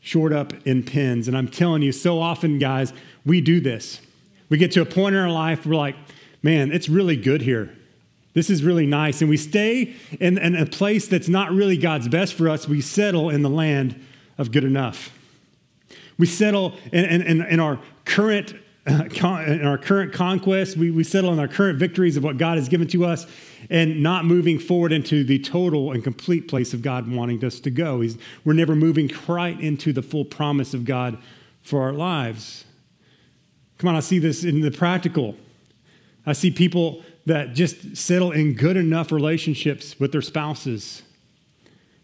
shored 0.00 0.32
up 0.32 0.52
in 0.66 0.84
pens. 0.84 1.26
And 1.26 1.36
I'm 1.36 1.48
telling 1.48 1.82
you, 1.82 1.90
so 1.90 2.20
often, 2.20 2.58
guys, 2.58 2.92
we 3.24 3.40
do 3.40 3.60
this. 3.60 4.00
We 4.48 4.58
get 4.58 4.70
to 4.72 4.82
a 4.82 4.86
point 4.86 5.16
in 5.16 5.20
our 5.20 5.30
life, 5.30 5.66
we're 5.66 5.74
like, 5.74 5.96
man, 6.42 6.70
it's 6.70 6.88
really 6.88 7.16
good 7.16 7.42
here. 7.42 7.76
This 8.34 8.50
is 8.50 8.62
really 8.62 8.86
nice. 8.86 9.20
And 9.20 9.30
we 9.30 9.36
stay 9.36 9.94
in, 10.20 10.38
in 10.38 10.54
a 10.54 10.66
place 10.66 11.08
that's 11.08 11.28
not 11.28 11.50
really 11.50 11.76
God's 11.76 12.06
best 12.06 12.34
for 12.34 12.48
us. 12.48 12.68
We 12.68 12.80
settle 12.80 13.30
in 13.30 13.42
the 13.42 13.50
land 13.50 14.00
of 14.38 14.52
good 14.52 14.62
enough. 14.62 15.10
We 16.18 16.26
settle 16.26 16.74
in, 16.92 17.22
in, 17.22 17.42
in 17.42 17.60
our 17.60 17.80
current 18.04 18.54
uh, 18.86 19.08
in 19.20 19.66
our 19.66 19.78
current 19.78 20.12
conquest, 20.12 20.76
we, 20.76 20.92
we 20.92 21.02
settle 21.02 21.30
on 21.30 21.40
our 21.40 21.48
current 21.48 21.76
victories 21.76 22.16
of 22.16 22.22
what 22.22 22.38
God 22.38 22.56
has 22.56 22.68
given 22.68 22.86
to 22.88 23.04
us 23.04 23.26
and 23.70 24.02
not 24.02 24.24
moving 24.24 24.58
forward 24.58 24.92
into 24.92 25.24
the 25.24 25.38
total 25.38 25.92
and 25.92 26.04
complete 26.04 26.48
place 26.48 26.72
of 26.74 26.82
God 26.82 27.10
wanting 27.10 27.44
us 27.44 27.60
to 27.60 27.70
go. 27.70 28.00
He's, 28.00 28.16
we're 28.44 28.52
never 28.52 28.74
moving 28.74 29.10
right 29.26 29.58
into 29.58 29.92
the 29.92 30.02
full 30.02 30.24
promise 30.24 30.74
of 30.74 30.84
God 30.84 31.18
for 31.62 31.82
our 31.82 31.92
lives. 31.92 32.64
Come 33.78 33.88
on, 33.88 33.96
I 33.96 34.00
see 34.00 34.18
this 34.18 34.44
in 34.44 34.60
the 34.60 34.70
practical. 34.70 35.36
I 36.24 36.32
see 36.32 36.50
people 36.50 37.02
that 37.26 37.54
just 37.54 37.96
settle 37.96 38.32
in 38.32 38.54
good 38.54 38.76
enough 38.76 39.10
relationships 39.12 39.98
with 39.98 40.12
their 40.12 40.22
spouses. 40.22 41.02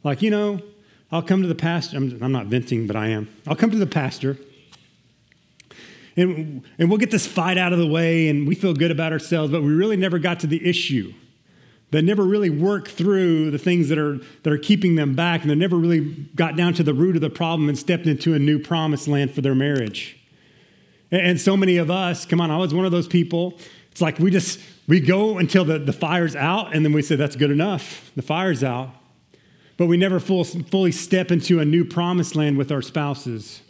Like, 0.04 0.21
you 0.21 0.30
know, 0.30 0.61
I'll 1.11 1.23
come 1.23 1.42
to 1.42 1.49
the 1.49 1.54
pastor. 1.54 1.97
I'm, 1.97 2.23
I'm 2.23 2.32
not 2.32 2.47
venting, 2.47 2.87
but 2.87 2.97
I 2.97 3.09
am. 3.09 3.28
I'll 3.47 3.56
come 3.56 3.71
to 3.71 3.78
the 3.78 3.87
pastor 3.87 4.37
and, 6.16 6.62
and 6.78 6.88
we'll 6.88 6.99
get 6.99 7.11
this 7.11 7.26
fight 7.26 7.59
out 7.59 7.73
of 7.73 7.78
the 7.78 7.87
way 7.87 8.28
and 8.28 8.47
we 8.47 8.54
feel 8.54 8.75
good 8.75 8.90
about 8.90 9.12
ourselves, 9.12 9.50
but 9.50 9.62
we 9.62 9.73
really 9.73 9.97
never 9.97 10.18
got 10.18 10.40
to 10.40 10.47
the 10.47 10.66
issue. 10.66 11.12
That 11.93 12.03
never 12.03 12.25
really 12.25 12.51
work 12.51 12.89
through 12.89 13.51
the 13.51 13.59
things 13.59 13.89
that 13.91 13.99
are, 13.99 14.19
that 14.43 14.53
are 14.53 14.59
keeping 14.59 14.95
them 14.95 15.15
back, 15.15 15.43
and 15.43 15.51
they 15.51 15.55
never 15.55 15.77
really 15.77 16.01
got 16.35 16.57
down 16.57 16.73
to 16.75 16.83
the 16.83 16.95
root 16.95 17.17
of 17.17 17.23
the 17.23 17.31
problem 17.31 17.69
and 17.69 17.79
stepped 17.79 18.07
into 18.07 18.33
a 18.35 18.39
new 18.39 18.59
promised 18.59 19.07
land 19.07 19.35
for 19.35 19.43
their 19.43 19.55
marriage. 19.55 20.19
And, 21.11 21.21
and 21.21 21.41
so 21.41 21.57
many 21.57 21.77
of 21.77 21.91
us, 21.91 22.25
come 22.25 22.41
on, 22.41 22.51
I 22.51 22.57
was 22.57 22.73
one 22.73 22.87
of 22.87 22.93
those 22.93 23.07
people. 23.07 23.59
It's 23.91 24.01
like 24.01 24.19
we 24.19 24.31
just 24.31 24.59
we 24.89 25.01
go 25.01 25.37
until 25.37 25.67
the, 25.67 25.79
the 25.79 25.93
fire's 25.93 26.35
out, 26.35 26.75
and 26.75 26.85
then 26.85 26.95
we 26.95 27.03
say, 27.03 27.15
that's 27.15 27.37
good 27.37 27.51
enough. 27.51 28.11
The 28.17 28.23
fire's 28.23 28.65
out. 28.65 28.91
But 29.77 29.87
we 29.87 29.97
never 29.97 30.19
full, 30.19 30.45
fully 30.45 30.93
step 30.93 31.31
into 31.31 31.61
a 31.61 31.65
new 31.65 31.85
promised 31.85 32.35
land 32.35 32.57
with 32.57 32.73
our 32.73 32.83
spouses. 32.83 33.61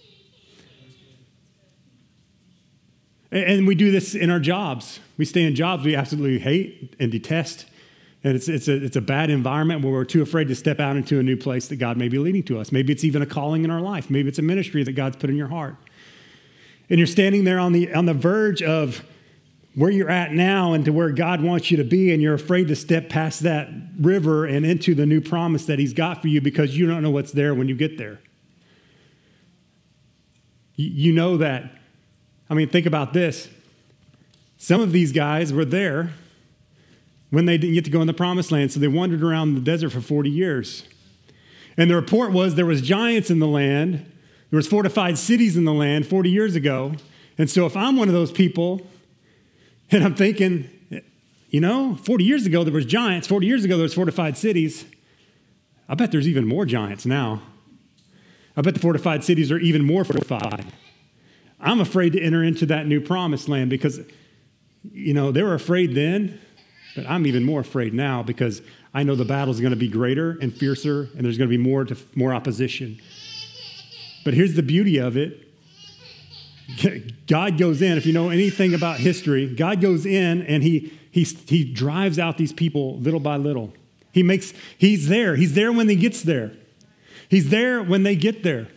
And 3.32 3.66
we 3.66 3.74
do 3.74 3.90
this 3.90 4.14
in 4.14 4.30
our 4.30 4.40
jobs. 4.40 5.00
We 5.16 5.24
stay 5.24 5.42
in 5.42 5.54
jobs 5.54 5.84
we 5.84 5.96
absolutely 5.96 6.38
hate 6.38 6.94
and 7.00 7.10
detest. 7.10 7.66
And 8.24 8.36
it's, 8.36 8.48
it's, 8.48 8.68
a, 8.68 8.84
it's 8.84 8.96
a 8.96 9.00
bad 9.00 9.30
environment 9.30 9.82
where 9.82 9.92
we're 9.92 10.04
too 10.04 10.22
afraid 10.22 10.48
to 10.48 10.54
step 10.54 10.78
out 10.78 10.96
into 10.96 11.18
a 11.18 11.22
new 11.22 11.36
place 11.36 11.66
that 11.68 11.76
God 11.76 11.96
may 11.96 12.08
be 12.08 12.18
leading 12.18 12.44
to 12.44 12.60
us. 12.60 12.70
Maybe 12.70 12.92
it's 12.92 13.02
even 13.02 13.20
a 13.20 13.26
calling 13.26 13.64
in 13.64 13.70
our 13.70 13.80
life. 13.80 14.10
Maybe 14.10 14.28
it's 14.28 14.38
a 14.38 14.42
ministry 14.42 14.84
that 14.84 14.92
God's 14.92 15.16
put 15.16 15.28
in 15.28 15.36
your 15.36 15.48
heart. 15.48 15.76
And 16.88 16.98
you're 16.98 17.08
standing 17.08 17.44
there 17.44 17.58
on 17.58 17.72
the, 17.72 17.92
on 17.92 18.06
the 18.06 18.14
verge 18.14 18.62
of 18.62 19.04
where 19.74 19.90
you're 19.90 20.10
at 20.10 20.32
now 20.32 20.72
and 20.72 20.84
to 20.84 20.92
where 20.92 21.10
God 21.10 21.42
wants 21.42 21.70
you 21.70 21.78
to 21.78 21.84
be, 21.84 22.12
and 22.12 22.22
you're 22.22 22.34
afraid 22.34 22.68
to 22.68 22.76
step 22.76 23.08
past 23.08 23.40
that 23.40 23.70
river 23.98 24.44
and 24.44 24.66
into 24.66 24.94
the 24.94 25.06
new 25.06 25.20
promise 25.20 25.64
that 25.66 25.78
He's 25.78 25.94
got 25.94 26.20
for 26.20 26.28
you 26.28 26.40
because 26.40 26.76
you 26.76 26.86
don't 26.86 27.02
know 27.02 27.10
what's 27.10 27.32
there 27.32 27.54
when 27.54 27.68
you 27.68 27.74
get 27.74 27.96
there. 27.96 28.20
You 30.76 31.12
know 31.12 31.38
that. 31.38 31.78
I 32.50 32.54
mean, 32.54 32.68
think 32.68 32.86
about 32.86 33.12
this. 33.12 33.48
Some 34.58 34.80
of 34.80 34.92
these 34.92 35.12
guys 35.12 35.52
were 35.52 35.64
there 35.64 36.12
when 37.32 37.46
they 37.46 37.56
didn't 37.56 37.72
get 37.72 37.84
to 37.86 37.90
go 37.90 38.02
in 38.02 38.06
the 38.06 38.12
promised 38.12 38.52
land, 38.52 38.70
so 38.70 38.78
they 38.78 38.86
wandered 38.86 39.22
around 39.22 39.54
the 39.54 39.60
desert 39.60 39.88
for 39.88 40.02
40 40.02 40.28
years. 40.28 40.86
And 41.78 41.90
the 41.90 41.96
report 41.96 42.30
was 42.30 42.56
there 42.56 42.66
was 42.66 42.82
giants 42.82 43.30
in 43.30 43.38
the 43.38 43.46
land, 43.46 43.94
there 44.50 44.58
was 44.58 44.68
fortified 44.68 45.16
cities 45.16 45.56
in 45.56 45.64
the 45.64 45.72
land 45.72 46.06
40 46.06 46.28
years 46.28 46.54
ago. 46.54 46.92
And 47.38 47.48
so 47.48 47.64
if 47.64 47.74
I'm 47.74 47.96
one 47.96 48.08
of 48.08 48.12
those 48.12 48.30
people 48.30 48.86
and 49.90 50.04
I'm 50.04 50.14
thinking, 50.14 50.68
you 51.48 51.62
know, 51.62 51.96
40 51.96 52.22
years 52.22 52.44
ago 52.44 52.64
there 52.64 52.74
was 52.74 52.84
giants, 52.84 53.26
40 53.26 53.46
years 53.46 53.64
ago 53.64 53.78
there 53.78 53.84
was 53.84 53.94
fortified 53.94 54.36
cities. 54.36 54.84
I 55.88 55.94
bet 55.94 56.12
there's 56.12 56.28
even 56.28 56.46
more 56.46 56.66
giants 56.66 57.06
now. 57.06 57.40
I 58.58 58.60
bet 58.60 58.74
the 58.74 58.80
fortified 58.80 59.24
cities 59.24 59.50
are 59.50 59.58
even 59.58 59.86
more 59.86 60.04
fortified. 60.04 60.66
I'm 61.58 61.80
afraid 61.80 62.12
to 62.12 62.20
enter 62.20 62.44
into 62.44 62.66
that 62.66 62.86
new 62.86 63.00
promised 63.00 63.48
land 63.48 63.70
because, 63.70 64.00
you 64.92 65.14
know, 65.14 65.32
they 65.32 65.42
were 65.42 65.54
afraid 65.54 65.94
then, 65.94 66.38
but 66.94 67.08
I'm 67.08 67.26
even 67.26 67.44
more 67.44 67.60
afraid 67.60 67.94
now 67.94 68.22
because 68.22 68.62
I 68.92 69.02
know 69.02 69.14
the 69.14 69.24
battle 69.24 69.52
is 69.52 69.60
going 69.60 69.72
to 69.72 69.76
be 69.76 69.88
greater 69.88 70.38
and 70.40 70.54
fiercer 70.54 71.08
and 71.16 71.24
there's 71.24 71.38
going 71.38 71.48
to 71.48 71.56
be 71.56 71.62
more, 71.62 71.84
to, 71.84 71.96
more 72.14 72.34
opposition. 72.34 73.00
But 74.24 74.34
here's 74.34 74.54
the 74.54 74.62
beauty 74.62 74.98
of 74.98 75.16
it 75.16 75.48
God 77.26 77.58
goes 77.58 77.82
in, 77.82 77.98
if 77.98 78.06
you 78.06 78.12
know 78.12 78.30
anything 78.30 78.74
about 78.74 78.98
history, 78.98 79.54
God 79.54 79.80
goes 79.80 80.06
in 80.06 80.42
and 80.42 80.62
he, 80.62 80.92
he, 81.10 81.24
he 81.24 81.64
drives 81.64 82.18
out 82.18 82.38
these 82.38 82.52
people 82.52 82.98
little 82.98 83.20
by 83.20 83.36
little. 83.36 83.72
He 84.12 84.22
makes, 84.22 84.52
he's 84.76 85.08
there. 85.08 85.36
He's 85.36 85.54
there 85.54 85.72
when 85.72 85.88
he 85.88 85.96
gets 85.96 86.22
there. 86.22 86.52
He's 87.28 87.48
there 87.48 87.82
when 87.82 88.02
they 88.02 88.14
get 88.14 88.42
there. 88.42 88.68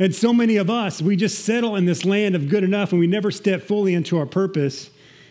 And 0.00 0.14
so 0.14 0.32
many 0.32 0.56
of 0.56 0.70
us, 0.70 1.00
we 1.00 1.14
just 1.14 1.44
settle 1.44 1.76
in 1.76 1.84
this 1.84 2.04
land 2.04 2.34
of 2.34 2.48
good 2.48 2.64
enough 2.64 2.90
and 2.90 2.98
we 2.98 3.06
never 3.06 3.30
step 3.30 3.62
fully 3.62 3.94
into 3.94 4.18
our 4.18 4.26
purpose 4.26 4.90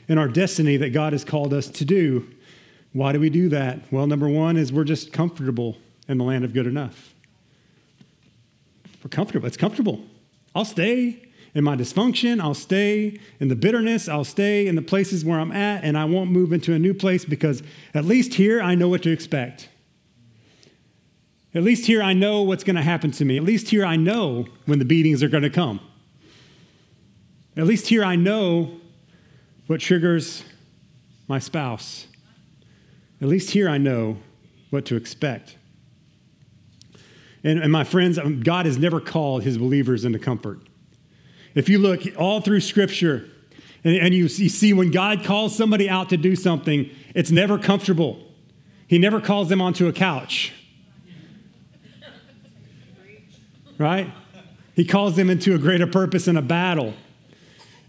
and 0.10 0.20
our 0.20 0.28
destiny 0.28 0.76
that 0.78 0.90
God 0.90 1.14
has 1.14 1.24
called 1.24 1.54
us 1.54 1.68
to 1.70 1.86
do. 1.86 2.28
Why 2.92 3.14
do 3.14 3.20
we 3.20 3.30
do 3.30 3.48
that? 3.50 3.80
Well, 3.92 4.08
number 4.08 4.28
one 4.28 4.58
is 4.58 4.74
we're 4.74 4.84
just 4.84 5.14
comfortable 5.14 5.78
in 6.08 6.18
the 6.18 6.24
land 6.24 6.44
of 6.44 6.54
good 6.54 6.66
enough. 6.66 7.14
We're 9.04 9.10
comfortable. 9.10 9.46
It's 9.46 9.56
comfortable. 9.56 10.02
I'll 10.56 10.66
stay 10.66 11.30
in 11.54 11.64
my 11.64 11.76
dysfunction. 11.76 12.42
I'll 12.42 12.56
stay 12.56 13.20
in 13.40 13.48
the 13.48 13.56
bitterness. 13.56 14.10
I'll 14.10 14.24
stay 14.24 14.68
in 14.68 14.76
the 14.76 14.82
places 14.82 15.24
where 15.24 15.40
I'm 15.40 15.52
at, 15.52 15.84
and 15.84 15.96
I 15.98 16.06
won't 16.06 16.32
move 16.32 16.52
into 16.52 16.74
a 16.74 16.80
new 16.80 16.96
place 16.96 17.24
because 17.24 17.62
at 17.94 18.04
least 18.04 18.34
here 18.34 18.60
I 18.62 18.74
know 18.76 18.90
what 18.90 19.04
to 19.04 19.12
expect. 19.12 19.70
At 21.54 21.64
least 21.64 21.86
here 21.86 22.02
I 22.02 22.14
know 22.14 22.42
what's 22.42 22.64
going 22.64 22.76
to 22.76 22.82
happen 22.82 23.12
to 23.12 23.26
me. 23.26 23.38
At 23.38 23.44
least 23.44 23.70
here 23.70 23.86
I 23.86 23.96
know 23.96 24.48
when 24.66 24.80
the 24.80 24.86
beatings 24.86 25.24
are 25.24 25.30
going 25.30 25.44
to 25.44 25.50
come. 25.50 25.80
At 27.56 27.66
least 27.66 27.88
here 27.88 28.04
I 28.04 28.16
know 28.16 28.79
what 29.70 29.80
triggers 29.80 30.44
my 31.28 31.38
spouse. 31.38 32.08
At 33.22 33.28
least 33.28 33.52
here 33.52 33.70
I 33.70 33.78
know 33.78 34.18
what 34.72 34.84
to 34.88 34.96
expect. 34.96 35.58
And, 37.44 37.60
and 37.60 37.72
my 37.72 37.84
friends, 37.84 38.18
um, 38.18 38.42
God 38.42 38.66
has 38.66 38.80
never 38.80 39.00
called 39.00 39.44
his 39.44 39.60
believers 39.60 40.06
into 40.06 40.18
comfort. 40.18 40.60
If 41.54 41.70
you 41.70 41.78
look 41.78 42.02
all 42.18 42.42
through 42.42 42.62
Scripture 42.62 43.30
and, 43.84 43.96
and 43.96 44.12
you, 44.12 44.24
you 44.24 44.50
see 44.50 44.74
when 44.74 44.90
God 44.90 45.24
calls 45.24 45.56
somebody 45.56 45.88
out 45.88 46.10
to 46.10 46.18
do 46.18 46.36
something, 46.36 46.90
it's 47.14 47.30
never 47.30 47.60
comfortable. 47.60 48.26
He 48.88 48.98
never 48.98 49.22
calls 49.22 49.50
them 49.50 49.62
onto 49.62 49.86
a 49.86 49.94
couch. 49.94 50.52
Right? 53.78 54.12
He 54.76 54.84
calls 54.84 55.16
them 55.16 55.30
into 55.30 55.54
a 55.54 55.60
greater 55.60 55.86
purpose 55.86 56.28
in 56.28 56.38
a 56.38 56.42
battle. 56.42 56.96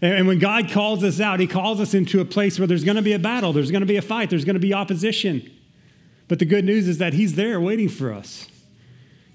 And 0.01 0.25
when 0.25 0.39
God 0.39 0.71
calls 0.71 1.03
us 1.03 1.19
out, 1.19 1.39
He 1.39 1.47
calls 1.47 1.79
us 1.79 1.93
into 1.93 2.19
a 2.19 2.25
place 2.25 2.57
where 2.57 2.67
there's 2.67 2.83
going 2.83 2.95
to 2.95 3.03
be 3.03 3.13
a 3.13 3.19
battle, 3.19 3.53
there's 3.53 3.71
going 3.71 3.81
to 3.81 3.87
be 3.87 3.97
a 3.97 4.01
fight, 4.01 4.29
there's 4.29 4.45
going 4.45 4.55
to 4.55 4.59
be 4.59 4.73
opposition. 4.73 5.49
But 6.27 6.39
the 6.39 6.45
good 6.45 6.65
news 6.65 6.87
is 6.87 6.97
that 6.97 7.13
He's 7.13 7.35
there 7.35 7.61
waiting 7.61 7.89
for 7.89 8.11
us. 8.11 8.47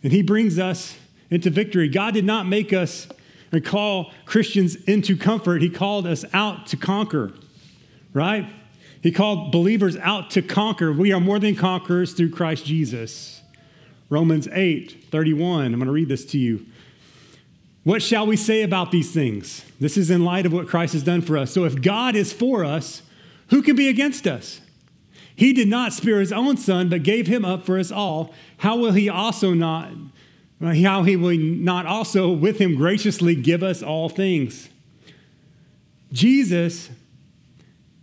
And 0.03 0.13
He 0.13 0.23
brings 0.23 0.59
us 0.59 0.97
into 1.31 1.51
victory. 1.51 1.89
God 1.89 2.15
did 2.15 2.25
not 2.25 2.47
make 2.47 2.73
us 2.73 3.09
and 3.53 3.65
call 3.65 4.13
Christians 4.25 4.75
into 4.85 5.17
comfort. 5.17 5.63
He 5.63 5.71
called 5.71 6.07
us 6.07 6.25
out 6.33 6.67
to 6.69 6.77
conquer, 6.77 7.33
right? 8.13 8.51
He 9.03 9.13
called 9.13 9.53
believers 9.53 9.97
out 9.99 10.31
to 10.33 10.43
conquer. 10.43 10.93
We 10.93 11.13
are 11.13 11.21
more 11.21 11.39
than 11.39 11.55
conquerors 11.55 12.13
through 12.13 12.31
Christ 12.31 12.67
Jesus. 12.67 13.43
Romans 14.09 14.49
8 14.51 15.07
31. 15.11 15.67
I'm 15.67 15.73
going 15.75 15.87
to 15.87 15.93
read 15.93 16.09
this 16.09 16.25
to 16.27 16.39
you. 16.39 16.67
What 17.87 18.03
shall 18.03 18.27
we 18.27 18.37
say 18.37 18.63
about 18.63 18.91
these 18.91 19.13
things? 19.13 19.65
This 19.79 19.97
is 19.97 20.11
in 20.11 20.25
light 20.25 20.45
of 20.45 20.53
what 20.53 20.67
Christ 20.67 20.95
has 20.95 21.05
done 21.05 21.21
for 21.21 21.39
us. 21.39 21.53
So 21.53 21.63
if 21.63 21.81
God 21.81 22.17
is 22.17 22.33
for 22.33 22.65
us, 22.65 23.01
who 23.51 23.63
can 23.63 23.77
be 23.77 23.89
against 23.89 24.27
us? 24.27 24.61
He 25.37 25.53
did 25.53 25.69
not 25.69 25.93
spare 25.93 26.19
his 26.19 26.33
own 26.33 26.57
son, 26.57 26.89
but 26.89 27.05
gave 27.05 27.29
him 27.29 27.45
up 27.45 27.65
for 27.65 27.79
us 27.79 27.93
all. 27.93 28.35
How 28.57 28.77
will 28.77 28.91
he 28.91 29.09
also 29.09 29.55
not 29.55 29.93
how 30.61 31.05
he 31.05 31.15
will 31.15 31.39
not 31.39 31.87
also 31.87 32.33
with 32.33 32.59
him 32.59 32.75
graciously 32.75 33.37
give 33.37 33.63
us 33.63 33.85
all 33.85 34.09
things. 34.09 34.69
Jesus 36.13 36.91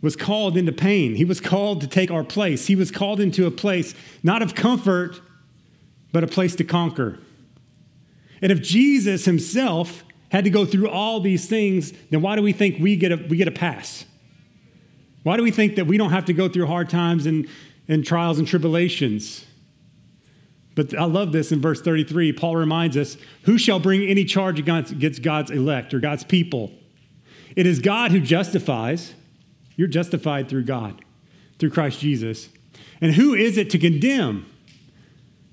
was 0.02 0.16
called 0.16 0.56
into 0.56 0.72
pain. 0.72 1.16
He 1.16 1.26
was 1.26 1.42
called 1.42 1.82
to 1.82 1.88
take 1.88 2.10
our 2.10 2.24
place. 2.24 2.68
He 2.68 2.78
was 2.78 2.90
called 2.90 3.20
into 3.20 3.46
a 3.46 3.52
place 3.52 3.94
not 4.24 4.42
of 4.42 4.56
comfort, 4.56 5.20
but 6.14 6.24
a 6.24 6.28
place 6.28 6.56
to 6.56 6.64
conquer. 6.64 7.20
And 8.44 8.52
if 8.52 8.62
Jesus 8.62 9.24
himself 9.24 10.04
had 10.30 10.44
to 10.44 10.50
go 10.50 10.66
through 10.66 10.90
all 10.90 11.22
these 11.22 11.48
things, 11.48 11.94
then 12.12 12.22
why 12.22 12.36
do 12.36 12.42
we 12.42 12.52
think 12.52 12.78
we 12.78 12.98
get 12.98 13.14
a, 13.14 13.16
we 13.16 13.38
get 13.38 13.48
a 13.48 13.52
pass? 13.52 14.04
Why 15.24 15.38
do 15.38 15.44
we 15.44 15.50
think 15.50 15.78
that 15.78 15.88
we 15.88 15.98
don't 15.98 16.12
have 16.12 16.26
to 16.26 16.34
go 16.34 16.50
through 16.50 16.68
hard 16.68 16.90
times 16.90 17.26
and, 17.26 17.48
and 17.88 18.06
trials 18.06 18.40
and 18.40 18.46
tribulations? 18.46 19.46
But 20.76 20.94
I 20.94 21.06
love 21.06 21.32
this 21.32 21.54
in 21.54 21.62
verse 21.62 21.82
33. 21.82 22.34
Paul 22.34 22.58
reminds 22.58 22.98
us 22.98 23.16
who 23.44 23.58
shall 23.58 23.80
bring 23.80 24.04
any 24.04 24.26
charge 24.26 24.60
against 24.60 25.22
God's 25.22 25.50
elect 25.50 25.94
or 25.94 26.02
God's 26.02 26.26
people? 26.26 26.74
It 27.56 27.66
is 27.66 27.80
God 27.80 28.12
who 28.12 28.20
justifies. 28.20 29.14
You're 29.78 29.88
justified 29.88 30.50
through 30.50 30.66
God, 30.66 31.02
through 31.60 31.70
Christ 31.70 32.02
Jesus. 32.02 32.50
And 33.00 33.14
who 33.14 33.34
is 33.34 33.58
it 33.58 33.70
to 33.70 33.80
condemn? 33.80 34.53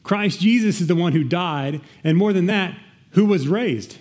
Christ 0.03 0.41
Jesus 0.41 0.81
is 0.81 0.87
the 0.87 0.95
one 0.95 1.13
who 1.13 1.25
died, 1.25 1.81
and 2.03 2.17
more 2.17 2.33
than 2.33 2.47
that, 2.47 2.77
who 3.11 3.27
was 3.27 3.49
raised. 3.49 3.99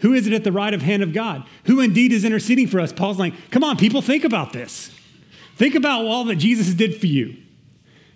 Who 0.00 0.12
is 0.12 0.26
it 0.26 0.32
at 0.32 0.44
the 0.44 0.52
right 0.52 0.74
of 0.74 0.82
hand 0.82 1.02
of 1.02 1.12
God? 1.12 1.44
Who 1.64 1.80
indeed 1.80 2.12
is 2.12 2.24
interceding 2.24 2.66
for 2.66 2.80
us? 2.80 2.92
Paul's 2.92 3.18
like, 3.18 3.50
come 3.50 3.64
on, 3.64 3.76
people, 3.76 4.02
think 4.02 4.24
about 4.24 4.52
this. 4.52 4.90
Think 5.56 5.74
about 5.74 6.04
all 6.04 6.24
that 6.24 6.36
Jesus 6.36 6.74
did 6.74 7.00
for 7.00 7.06
you. 7.06 7.36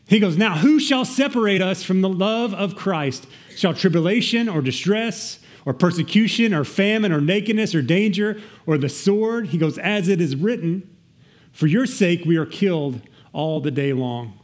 He 0.08 0.18
goes, 0.20 0.36
Now 0.36 0.56
who 0.58 0.80
shall 0.80 1.04
separate 1.04 1.62
us 1.62 1.82
from 1.82 2.00
the 2.00 2.08
love 2.08 2.54
of 2.54 2.74
Christ? 2.74 3.26
Shall 3.54 3.74
tribulation 3.74 4.48
or 4.48 4.62
distress 4.62 5.38
or 5.64 5.74
persecution 5.74 6.54
or 6.54 6.64
famine 6.64 7.12
or 7.12 7.20
nakedness 7.20 7.74
or 7.74 7.82
danger 7.82 8.40
or 8.66 8.78
the 8.78 8.88
sword? 8.88 9.48
He 9.48 9.58
goes, 9.58 9.78
As 9.78 10.08
it 10.08 10.20
is 10.20 10.34
written, 10.34 10.96
For 11.52 11.66
your 11.66 11.86
sake 11.86 12.24
we 12.24 12.36
are 12.36 12.46
killed 12.46 13.02
all 13.32 13.60
the 13.60 13.70
day 13.70 13.92
long. 13.92 14.38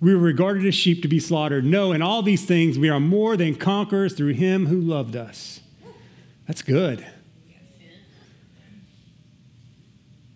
We 0.00 0.14
were 0.14 0.20
regarded 0.20 0.64
as 0.66 0.74
sheep 0.74 1.02
to 1.02 1.08
be 1.08 1.20
slaughtered. 1.20 1.64
No, 1.64 1.92
in 1.92 2.00
all 2.00 2.22
these 2.22 2.44
things 2.44 2.78
we 2.78 2.88
are 2.88 3.00
more 3.00 3.36
than 3.36 3.54
conquerors 3.54 4.14
through 4.14 4.32
him 4.34 4.66
who 4.66 4.80
loved 4.80 5.14
us. 5.14 5.60
That's 6.46 6.62
good. 6.62 7.06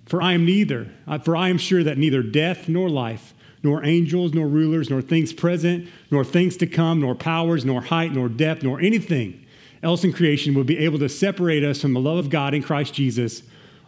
For 0.06 0.22
I 0.22 0.34
am 0.34 0.44
neither, 0.44 0.90
for 1.24 1.34
I 1.34 1.48
am 1.48 1.58
sure 1.58 1.82
that 1.82 1.98
neither 1.98 2.22
death 2.22 2.68
nor 2.68 2.90
life 2.90 3.34
nor 3.64 3.82
angels, 3.82 4.34
nor 4.34 4.46
rulers, 4.46 4.90
nor 4.90 5.00
things 5.00 5.32
present, 5.32 5.88
nor 6.10 6.22
things 6.22 6.56
to 6.58 6.66
come, 6.66 7.00
nor 7.00 7.14
powers, 7.14 7.64
nor 7.64 7.80
height, 7.80 8.12
nor 8.12 8.28
depth, 8.28 8.62
nor 8.62 8.78
anything 8.78 9.44
else 9.82 10.04
in 10.04 10.12
creation 10.12 10.54
will 10.54 10.64
be 10.64 10.78
able 10.78 10.98
to 10.98 11.08
separate 11.08 11.64
us 11.64 11.80
from 11.80 11.94
the 11.94 12.00
love 12.00 12.18
of 12.18 12.30
God 12.30 12.54
in 12.54 12.62
Christ 12.62 12.94
Jesus, 12.94 13.42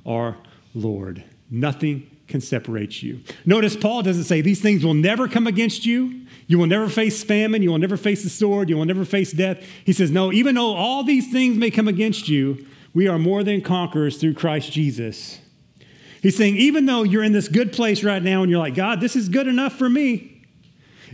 our 0.06 0.36
Lord. 0.74 1.22
Nothing 1.50 2.10
can 2.28 2.40
separate 2.40 3.02
you. 3.02 3.20
Notice 3.44 3.76
Paul 3.76 4.02
doesn't 4.02 4.24
say 4.24 4.40
these 4.40 4.60
things 4.60 4.84
will 4.84 4.94
never 4.94 5.28
come 5.28 5.46
against 5.46 5.86
you. 5.86 6.26
You 6.48 6.58
will 6.58 6.66
never 6.66 6.88
face 6.88 7.22
famine. 7.22 7.62
You 7.62 7.70
will 7.70 7.78
never 7.78 7.96
face 7.96 8.22
the 8.22 8.28
sword. 8.28 8.68
You 8.68 8.76
will 8.76 8.84
never 8.84 9.04
face 9.04 9.32
death. 9.32 9.64
He 9.84 9.92
says, 9.92 10.10
no, 10.10 10.32
even 10.32 10.54
though 10.54 10.74
all 10.74 11.04
these 11.04 11.30
things 11.30 11.56
may 11.56 11.70
come 11.70 11.88
against 11.88 12.28
you, 12.28 12.66
we 12.94 13.08
are 13.08 13.18
more 13.18 13.44
than 13.44 13.60
conquerors 13.60 14.16
through 14.16 14.34
Christ 14.34 14.72
Jesus. 14.72 15.40
He's 16.22 16.36
saying, 16.36 16.56
even 16.56 16.86
though 16.86 17.02
you're 17.02 17.22
in 17.22 17.32
this 17.32 17.48
good 17.48 17.72
place 17.72 18.02
right 18.02 18.22
now 18.22 18.42
and 18.42 18.50
you're 18.50 18.58
like, 18.58 18.74
God, 18.74 19.00
this 19.00 19.14
is 19.14 19.28
good 19.28 19.46
enough 19.46 19.74
for 19.74 19.88
me. 19.88 20.32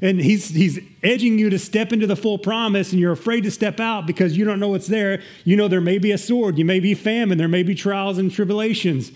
And 0.00 0.20
he's, 0.20 0.48
he's 0.48 0.80
edging 1.02 1.38
you 1.38 1.50
to 1.50 1.58
step 1.58 1.92
into 1.92 2.06
the 2.06 2.16
full 2.16 2.38
promise, 2.38 2.92
and 2.92 3.00
you're 3.00 3.12
afraid 3.12 3.42
to 3.42 3.50
step 3.50 3.78
out 3.78 4.06
because 4.06 4.36
you 4.36 4.44
don't 4.44 4.58
know 4.58 4.68
what's 4.68 4.88
there. 4.88 5.22
You 5.44 5.54
know 5.56 5.68
there 5.68 5.80
may 5.80 5.98
be 5.98 6.10
a 6.10 6.18
sword, 6.18 6.58
you 6.58 6.64
may 6.64 6.80
be 6.80 6.94
famine, 6.94 7.38
there 7.38 7.46
may 7.46 7.62
be 7.62 7.74
trials 7.74 8.18
and 8.18 8.32
tribulations. 8.32 9.12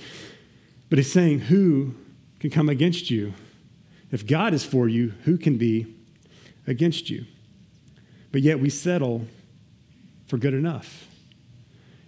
But 0.89 0.99
he's 0.99 1.13
saying, 1.13 1.41
Who 1.41 1.95
can 2.41 2.51
come 2.51 2.69
against 2.69 3.11
you? 3.11 3.35
If 4.11 4.27
God 4.27 4.55
is 4.55 4.65
for 4.65 4.89
you, 4.89 5.15
who 5.25 5.37
can 5.37 5.59
be 5.59 5.87
against 6.67 7.11
you? 7.11 7.25
But 8.33 8.43
yet 8.43 8.61
we 8.61 8.71
settle 8.71 9.27
for 10.27 10.39
good 10.39 10.55
enough. 10.55 11.07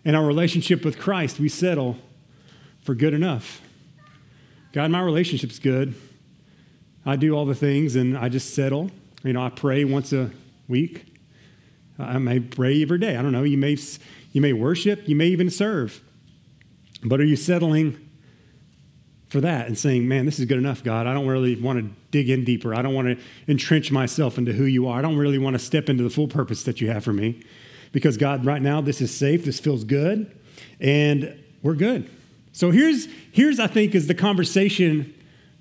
In 0.04 0.14
our 0.14 0.24
relationship 0.24 0.84
with 0.84 0.98
Christ, 0.98 1.40
we 1.40 1.48
settle 1.48 1.96
for 2.82 2.94
good 2.94 3.14
enough. 3.14 3.60
God, 4.72 4.90
my 4.90 5.00
relationship's 5.00 5.58
good. 5.58 5.94
I 7.04 7.16
do 7.16 7.34
all 7.34 7.46
the 7.46 7.54
things 7.54 7.96
and 7.96 8.16
I 8.16 8.28
just 8.28 8.54
settle. 8.54 8.90
You 9.24 9.32
know, 9.32 9.42
I 9.42 9.50
pray 9.50 9.84
once 9.84 10.12
a 10.12 10.30
week. 10.68 11.04
I 11.98 12.18
may 12.18 12.38
pray 12.38 12.80
every 12.82 12.98
day. 12.98 13.16
I 13.16 13.22
don't 13.22 13.32
know. 13.32 13.42
You 13.42 13.58
may, 13.58 13.76
you 14.32 14.40
may 14.40 14.52
worship, 14.52 15.08
you 15.08 15.16
may 15.16 15.26
even 15.26 15.50
serve. 15.50 16.00
But 17.02 17.20
are 17.20 17.24
you 17.24 17.36
settling 17.36 18.07
for 19.28 19.40
that 19.42 19.66
and 19.66 19.76
saying, 19.76 20.08
man, 20.08 20.24
this 20.24 20.38
is 20.38 20.46
good 20.46 20.58
enough, 20.58 20.82
God? 20.82 21.06
I 21.06 21.12
don't 21.12 21.26
really 21.26 21.54
want 21.56 21.78
to 21.78 21.90
dig 22.10 22.30
in 22.30 22.44
deeper. 22.44 22.74
I 22.74 22.82
don't 22.82 22.94
want 22.94 23.08
to 23.08 23.24
entrench 23.46 23.90
myself 23.90 24.38
into 24.38 24.52
who 24.52 24.64
you 24.64 24.88
are. 24.88 24.98
I 24.98 25.02
don't 25.02 25.18
really 25.18 25.38
want 25.38 25.54
to 25.54 25.58
step 25.58 25.88
into 25.88 26.02
the 26.02 26.10
full 26.10 26.28
purpose 26.28 26.62
that 26.64 26.80
you 26.80 26.90
have 26.90 27.04
for 27.04 27.12
me. 27.12 27.42
Because, 27.92 28.16
God, 28.16 28.44
right 28.44 28.62
now, 28.62 28.80
this 28.80 29.00
is 29.00 29.14
safe. 29.14 29.44
This 29.44 29.60
feels 29.60 29.84
good. 29.84 30.34
And 30.80 31.42
we're 31.62 31.74
good. 31.74 32.08
So 32.52 32.70
here's, 32.70 33.08
here's 33.32 33.60
I 33.60 33.66
think, 33.66 33.94
is 33.94 34.06
the 34.06 34.14
conversation 34.14 35.14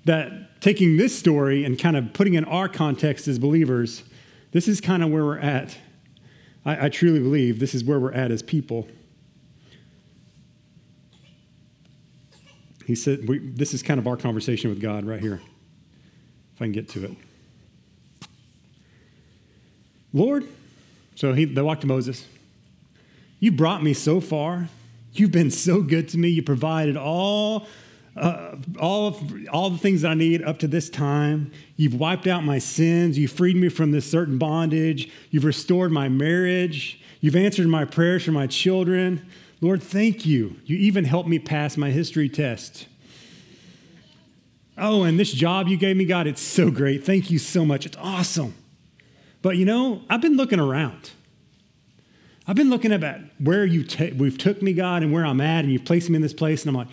that 0.04 0.60
taking 0.60 0.96
this 0.96 1.16
story 1.16 1.64
and 1.64 1.78
kind 1.78 1.96
of 1.96 2.12
putting 2.12 2.34
in 2.34 2.44
our 2.44 2.68
context 2.68 3.28
as 3.28 3.38
believers, 3.38 4.02
this 4.52 4.66
is 4.66 4.80
kind 4.80 5.02
of 5.02 5.10
where 5.10 5.24
we're 5.24 5.38
at. 5.38 5.76
I, 6.64 6.86
I 6.86 6.88
truly 6.88 7.20
believe 7.20 7.60
this 7.60 7.74
is 7.74 7.84
where 7.84 8.00
we're 8.00 8.12
at 8.12 8.30
as 8.30 8.42
people. 8.42 8.88
He 12.88 12.94
said, 12.94 13.28
we, 13.28 13.38
This 13.38 13.74
is 13.74 13.82
kind 13.82 14.00
of 14.00 14.06
our 14.06 14.16
conversation 14.16 14.70
with 14.70 14.80
God 14.80 15.04
right 15.04 15.20
here, 15.20 15.42
if 16.54 16.62
I 16.62 16.64
can 16.64 16.72
get 16.72 16.88
to 16.88 17.04
it. 17.04 17.10
Lord, 20.14 20.48
so 21.14 21.34
he, 21.34 21.44
they 21.44 21.60
walked 21.60 21.82
to 21.82 21.86
Moses. 21.86 22.26
You 23.40 23.52
brought 23.52 23.82
me 23.82 23.92
so 23.92 24.22
far. 24.22 24.70
You've 25.12 25.32
been 25.32 25.50
so 25.50 25.82
good 25.82 26.08
to 26.08 26.18
me. 26.18 26.30
You 26.30 26.42
provided 26.42 26.96
all, 26.96 27.66
uh, 28.16 28.56
all, 28.80 29.08
of, 29.08 29.34
all 29.52 29.68
the 29.68 29.76
things 29.76 30.02
I 30.02 30.14
need 30.14 30.42
up 30.42 30.58
to 30.60 30.66
this 30.66 30.88
time. 30.88 31.52
You've 31.76 31.94
wiped 31.94 32.26
out 32.26 32.42
my 32.42 32.58
sins. 32.58 33.18
You 33.18 33.28
freed 33.28 33.56
me 33.56 33.68
from 33.68 33.90
this 33.90 34.10
certain 34.10 34.38
bondage. 34.38 35.12
You've 35.30 35.44
restored 35.44 35.92
my 35.92 36.08
marriage. 36.08 36.98
You've 37.20 37.36
answered 37.36 37.68
my 37.68 37.84
prayers 37.84 38.24
for 38.24 38.32
my 38.32 38.46
children. 38.46 39.26
Lord, 39.60 39.82
thank 39.82 40.24
you. 40.24 40.56
You 40.64 40.76
even 40.76 41.04
helped 41.04 41.28
me 41.28 41.38
pass 41.38 41.76
my 41.76 41.90
history 41.90 42.28
test. 42.28 42.86
Oh, 44.76 45.02
and 45.02 45.18
this 45.18 45.32
job 45.32 45.66
you 45.66 45.76
gave 45.76 45.96
me, 45.96 46.04
God, 46.04 46.28
it's 46.28 46.40
so 46.40 46.70
great. 46.70 47.04
Thank 47.04 47.30
you 47.30 47.38
so 47.38 47.64
much. 47.64 47.84
It's 47.84 47.96
awesome. 47.96 48.54
But 49.42 49.56
you 49.56 49.64
know, 49.64 50.02
I've 50.08 50.20
been 50.20 50.36
looking 50.36 50.60
around. 50.60 51.10
I've 52.46 52.56
been 52.56 52.70
looking 52.70 52.92
at 52.92 53.20
where 53.38 53.66
you 53.66 53.84
ta- 53.84 54.14
we've 54.16 54.38
took 54.38 54.62
me, 54.62 54.72
God, 54.72 55.02
and 55.02 55.12
where 55.12 55.26
I'm 55.26 55.40
at, 55.40 55.64
and 55.64 55.72
you've 55.72 55.84
placed 55.84 56.08
me 56.08 56.16
in 56.16 56.22
this 56.22 56.32
place, 56.32 56.62
and 56.62 56.70
I'm 56.70 56.76
like, 56.76 56.88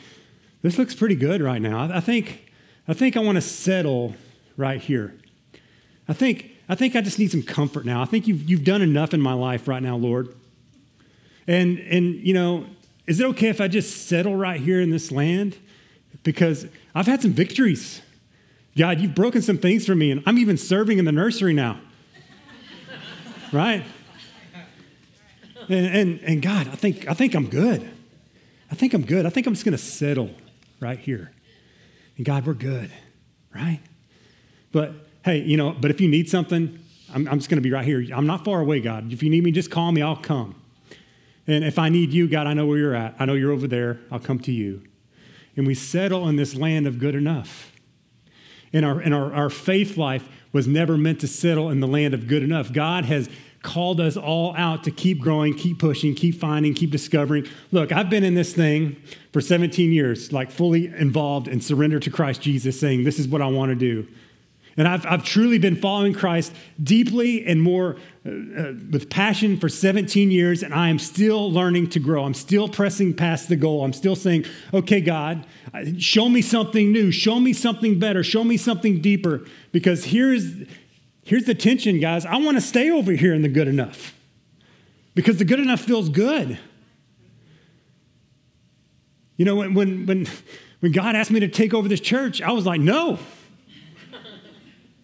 this 0.64 0.78
looks 0.78 0.96
pretty 0.96 1.16
good 1.16 1.42
right 1.42 1.62
now. 1.62 1.80
I, 1.80 1.98
I 1.98 2.00
think, 2.00 2.52
I 2.88 2.94
think 2.94 3.16
I 3.16 3.20
want 3.20 3.36
to 3.36 3.42
settle 3.42 4.16
right 4.58 4.82
here. 4.82 5.16
I 6.08 6.14
think, 6.14 6.52
I 6.68 6.76
think 6.76 6.96
I 6.96 7.02
just 7.02 7.20
need 7.20 7.32
some 7.32 7.44
comfort 7.44 7.86
now. 7.86 8.02
I 8.02 8.06
think 8.06 8.28
you've, 8.28 8.50
you've 8.50 8.64
done 8.64 8.82
enough 8.82 9.14
in 9.14 9.22
my 9.22 9.34
life 9.34 9.68
right 9.68 9.82
now, 9.82 9.96
Lord. 9.96 10.36
And, 11.48 11.80
and, 11.80 12.16
you 12.16 12.34
know, 12.34 12.66
is 13.08 13.20
it 13.20 13.26
okay 13.28 13.50
if 13.50 13.62
I 13.62 13.68
just 13.68 14.08
settle 14.08 14.36
right 14.36 14.60
here 14.60 14.82
in 14.82 14.90
this 14.90 15.12
land? 15.12 15.58
Because 16.24 16.66
I've 16.94 17.06
had 17.06 17.22
some 17.22 17.32
victories. 17.32 18.02
God, 18.78 19.00
you've 19.00 19.16
broken 19.16 19.42
some 19.42 19.58
things 19.58 19.86
for 19.86 19.96
me, 19.96 20.12
and 20.12 20.24
I'm 20.26 20.38
even 20.38 20.58
serving 20.58 20.98
in 20.98 21.06
the 21.06 21.12
nursery 21.12 21.54
now. 21.54 21.80
right? 23.54 23.84
And, 25.70 25.86
and, 25.86 26.20
and, 26.22 26.42
God, 26.42 26.68
I 26.68 26.76
think, 26.76 27.08
I 27.08 27.14
think 27.14 27.36
I'm 27.36 27.48
good. 27.48 27.90
I 28.72 28.76
think 28.76 28.94
I'm 28.94 29.06
good. 29.06 29.26
I 29.26 29.30
think 29.30 29.48
I'm 29.48 29.54
just 29.54 29.66
going 29.66 29.78
to 29.78 29.84
settle 29.84 30.32
right 30.80 31.00
here. 31.00 31.32
And 32.18 32.26
God, 32.26 32.46
we're 32.46 32.54
good, 32.54 32.92
right? 33.54 33.80
But 34.72 34.94
hey, 35.24 35.42
you 35.42 35.58
know, 35.58 35.72
but 35.72 35.92
if 35.92 36.02
you 36.02 36.08
need 36.08 36.30
something, 36.30 36.80
I'm, 37.14 37.28
I'm 37.28 37.40
just 37.40 37.50
going 37.50 37.58
to 37.58 37.62
be 37.62 37.72
right 37.72 37.86
here. 37.86 38.06
I'm 38.14 38.28
not 38.28 38.44
far 38.44 38.62
away, 38.62 38.80
God. 38.80 39.12
If 39.12 39.24
you 39.24 39.30
need 39.30 39.44
me, 39.44 39.52
just 39.52 39.72
call 39.72 39.92
me. 39.92 40.02
I'll 40.02 40.16
come. 40.16 40.56
And 41.48 41.64
if 41.64 41.78
I 41.78 41.90
need 41.90 42.12
you, 42.12 42.28
God, 42.28 42.48
I 42.48 42.54
know 42.54 42.66
where 42.66 42.78
you're 42.78 42.96
at. 42.96 43.16
I 43.20 43.26
know 43.26 43.34
you're 43.34 43.52
over 43.52 43.68
there. 43.68 44.00
I'll 44.12 44.20
come 44.20 44.40
to 44.40 44.52
you. 44.52 44.82
And 45.56 45.68
we 45.68 45.76
settle 45.76 46.28
in 46.28 46.36
this 46.36 46.56
land 46.56 46.88
of 46.88 47.00
good 47.00 47.16
enough. 47.16 47.72
And 48.74 48.86
our, 48.86 49.00
and 49.00 49.14
our, 49.14 49.34
our 49.34 49.50
faith 49.50 49.96
life 49.98 50.28
was 50.52 50.68
never 50.68 50.98
meant 50.98 51.22
to 51.22 51.28
settle 51.28 51.70
in 51.70 51.80
the 51.80 51.88
land 51.88 52.14
of 52.14 52.28
good 52.28 52.44
enough. 52.44 52.74
God 52.74 53.06
has 53.06 53.30
called 53.62 54.00
us 54.00 54.16
all 54.16 54.56
out 54.56 54.84
to 54.84 54.92
keep 54.92 55.20
growing, 55.20 55.56
keep 55.56 55.80
pushing, 55.80 56.14
keep 56.14 56.36
finding, 56.36 56.74
keep 56.74 56.92
discovering. 56.92 57.48
Look, 57.72 57.92
I've 57.92 58.10
been 58.10 58.24
in 58.24 58.36
this 58.36 58.54
thing 58.54 58.96
for 59.34 59.42
17 59.42 59.92
years, 59.92 60.32
like 60.32 60.52
fully 60.52 60.88
involved 60.88 61.48
and 61.48 61.64
surrendered 61.64 62.04
to 62.04 62.12
Christ 62.12 62.42
Jesus, 62.42 62.80
saying, 62.80 63.04
This 63.04 63.18
is 63.18 63.28
what 63.28 63.42
I 63.42 63.48
want 63.48 63.70
to 63.70 63.76
do. 63.76 64.08
And 64.78 64.88
I've, 64.88 65.06
I've 65.06 65.24
truly 65.24 65.58
been 65.58 65.78
following 65.78 66.14
Christ 66.14 66.52
deeply 66.82 67.46
and 67.46 67.62
more 67.62 67.96
uh, 68.26 68.30
uh, 68.30 68.74
with 68.92 69.10
passion 69.10 69.58
for 69.58 69.70
17 69.70 70.32
years, 70.32 70.64
and 70.64 70.74
I 70.74 70.90
am 70.90 71.00
still 71.00 71.50
learning 71.50 71.92
to 71.92 72.00
grow. 72.00 72.26
I'm 72.26 72.34
still 72.34 72.68
pressing 72.68 73.14
past 73.14 73.48
the 73.48 73.56
goal. 73.56 73.86
I'm 73.86 73.94
still 73.94 74.18
saying, 74.18 74.46
okay, 74.74 75.00
God, 75.00 75.46
show 75.98 76.28
me 76.28 76.42
something 76.42 76.92
new, 76.92 77.10
show 77.12 77.40
me 77.40 77.54
something 77.54 78.00
better, 78.00 78.22
show 78.22 78.44
me 78.44 78.58
something 78.58 79.00
deeper. 79.00 79.46
Because 79.72 80.06
here's, 80.06 80.52
here's 81.24 81.46
the 81.46 81.56
tension, 81.56 82.02
guys. 82.02 82.26
I 82.26 82.36
want 82.38 82.58
to 82.58 82.62
stay 82.62 82.92
over 82.92 83.14
here 83.14 83.34
in 83.34 83.44
the 83.44 83.50
good 83.50 83.70
enough 83.70 84.14
because 85.14 85.38
the 85.38 85.46
good 85.46 85.62
enough 85.62 85.80
feels 85.80 86.10
good. 86.10 86.60
You 89.38 89.46
know, 89.46 89.56
when, 89.56 89.74
when, 89.74 90.06
when, 90.06 90.28
when 90.82 90.92
God 90.92 91.16
asked 91.16 91.32
me 91.32 91.40
to 91.40 91.48
take 91.48 91.74
over 91.74 91.88
this 91.88 92.02
church, 92.02 92.42
I 92.42 92.52
was 92.52 92.66
like, 92.66 92.82
no. 92.82 93.20